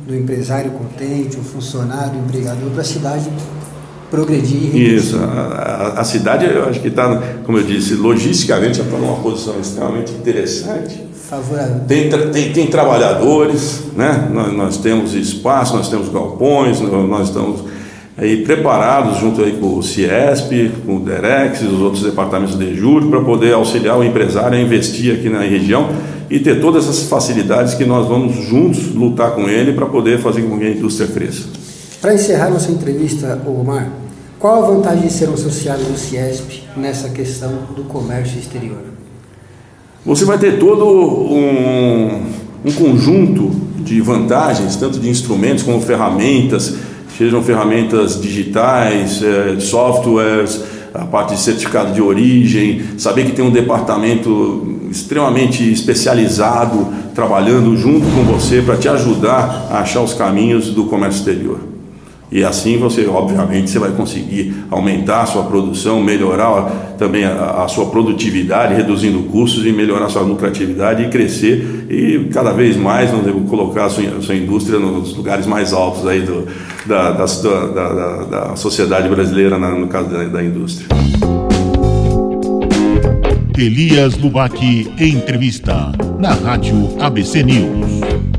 do 0.07 0.15
empresário 0.15 0.71
contente, 0.71 1.37
o 1.37 1.43
funcionário, 1.43 2.19
o 2.19 2.23
empregador, 2.23 2.69
para 2.71 2.81
a 2.81 2.85
cidade 2.85 3.29
progredir. 4.09 4.75
Isso, 4.75 5.17
a, 5.17 5.95
a, 5.97 6.03
cidade 6.03 6.45
eu 6.45 6.65
acho 6.65 6.79
que 6.79 6.87
está, 6.87 7.21
como 7.45 7.57
eu 7.57 7.63
disse, 7.63 7.95
logisticamente 7.95 8.81
está 8.81 8.97
numa 8.97 9.17
posição 9.17 9.59
extremamente 9.59 10.11
interessante. 10.11 11.03
Favorável. 11.29 11.81
Tem, 11.87 12.09
tem, 12.09 12.53
tem 12.53 12.67
trabalhadores, 12.67 13.81
né? 13.95 14.29
Nós, 14.31 14.53
nós, 14.53 14.77
temos 14.77 15.13
espaço, 15.13 15.75
nós 15.75 15.89
temos 15.89 16.07
galpões, 16.09 16.79
nós 16.79 17.29
estamos 17.29 17.63
aí 18.17 18.43
preparados 18.43 19.19
junto 19.19 19.41
aí 19.41 19.53
com 19.53 19.77
o 19.77 19.83
Ciesp, 19.83 20.71
com 20.85 20.97
o 20.97 20.99
Derex 20.99 21.61
e 21.61 21.65
os 21.65 21.81
outros 21.81 22.03
departamentos 22.03 22.57
de 22.57 22.75
juros 22.75 23.09
para 23.09 23.21
poder 23.21 23.53
auxiliar 23.53 23.97
o 23.97 24.03
empresário 24.03 24.57
a 24.57 24.61
investir 24.61 25.15
aqui 25.15 25.29
na 25.29 25.41
região 25.41 25.89
e 26.29 26.39
ter 26.39 26.61
todas 26.61 26.87
essas 26.87 27.09
facilidades 27.09 27.73
que 27.73 27.85
nós 27.85 28.07
vamos 28.07 28.35
juntos 28.45 28.93
lutar 28.93 29.31
com 29.31 29.49
ele 29.49 29.73
para 29.73 29.85
poder 29.87 30.19
fazer 30.19 30.43
com 30.43 30.57
que 30.57 30.65
a 30.65 30.69
indústria 30.69 31.07
cresça. 31.07 31.64
Para 32.01 32.13
encerrar 32.13 32.49
nossa 32.49 32.71
entrevista, 32.71 33.41
Omar, 33.47 33.89
qual 34.39 34.63
a 34.63 34.67
vantagem 34.67 35.07
de 35.07 35.13
ser 35.13 35.29
um 35.29 35.33
associado 35.33 35.83
do 35.83 35.97
CIESP 35.97 36.63
nessa 36.77 37.09
questão 37.09 37.51
do 37.75 37.83
comércio 37.83 38.37
exterior? 38.37 38.83
Você 40.05 40.23
vai 40.23 40.37
ter 40.37 40.59
todo 40.59 40.85
um, 40.85 42.21
um 42.63 42.71
conjunto 42.71 43.49
de 43.77 44.01
vantagens, 44.01 44.75
tanto 44.75 44.99
de 44.99 45.09
instrumentos 45.09 45.63
como 45.63 45.81
ferramentas, 45.81 46.75
sejam 47.17 47.41
ferramentas 47.41 48.21
digitais, 48.21 49.21
eh, 49.23 49.59
softwares, 49.59 50.61
a 50.93 51.05
parte 51.05 51.33
de 51.33 51.39
certificado 51.39 51.93
de 51.93 52.01
origem, 52.01 52.83
saber 52.97 53.25
que 53.25 53.31
tem 53.31 53.43
um 53.43 53.51
departamento 53.51 54.79
extremamente 54.91 55.71
especializado 55.71 56.87
trabalhando 57.13 57.75
junto 57.75 58.05
com 58.07 58.23
você 58.23 58.61
para 58.61 58.77
te 58.77 58.87
ajudar 58.87 59.69
a 59.71 59.79
achar 59.79 60.01
os 60.01 60.13
caminhos 60.13 60.69
do 60.69 60.85
comércio 60.85 61.19
exterior. 61.19 61.74
E 62.35 62.43
assim 62.43 62.77
você, 62.77 63.07
obviamente, 63.07 63.69
você 63.69 63.79
vai 63.79 63.91
conseguir 63.91 64.53
aumentar 64.69 65.21
a 65.21 65.25
sua 65.25 65.43
produção, 65.43 66.03
melhorar 66.03 66.95
também 66.97 67.23
a, 67.23 67.63
a, 67.63 67.67
sua 67.69 67.85
produtividade, 67.85 68.73
reduzindo 68.73 69.19
custos 69.31 69.65
e 69.65 69.71
melhorar 69.71 70.07
a 70.07 70.09
sua 70.09 70.23
lucratividade 70.23 71.03
e 71.03 71.07
crescer 71.07 71.85
e 71.89 72.27
cada 72.33 72.51
vez 72.51 72.75
mais 72.75 73.09
colocar 73.49 73.85
a 73.85 73.89
sua, 73.89 74.03
a 74.17 74.21
sua 74.21 74.35
indústria 74.35 74.77
nos 74.77 75.15
lugares 75.15 75.45
mais 75.45 75.71
altos 75.71 76.05
aí 76.05 76.23
do, 76.23 76.45
da, 76.85 77.11
da, 77.11 77.25
da, 77.25 78.23
da, 78.25 78.55
sociedade 78.57 79.07
brasileira, 79.07 79.57
no 79.57 79.87
caso 79.87 80.09
da, 80.09 80.25
da 80.25 80.43
indústria. 80.43 80.89
Elias 83.57 84.17
Lubac, 84.17 84.59
entrevista 84.99 85.93
na 86.19 86.33
Rádio 86.33 86.97
ABC 86.99 87.43
News. 87.43 88.34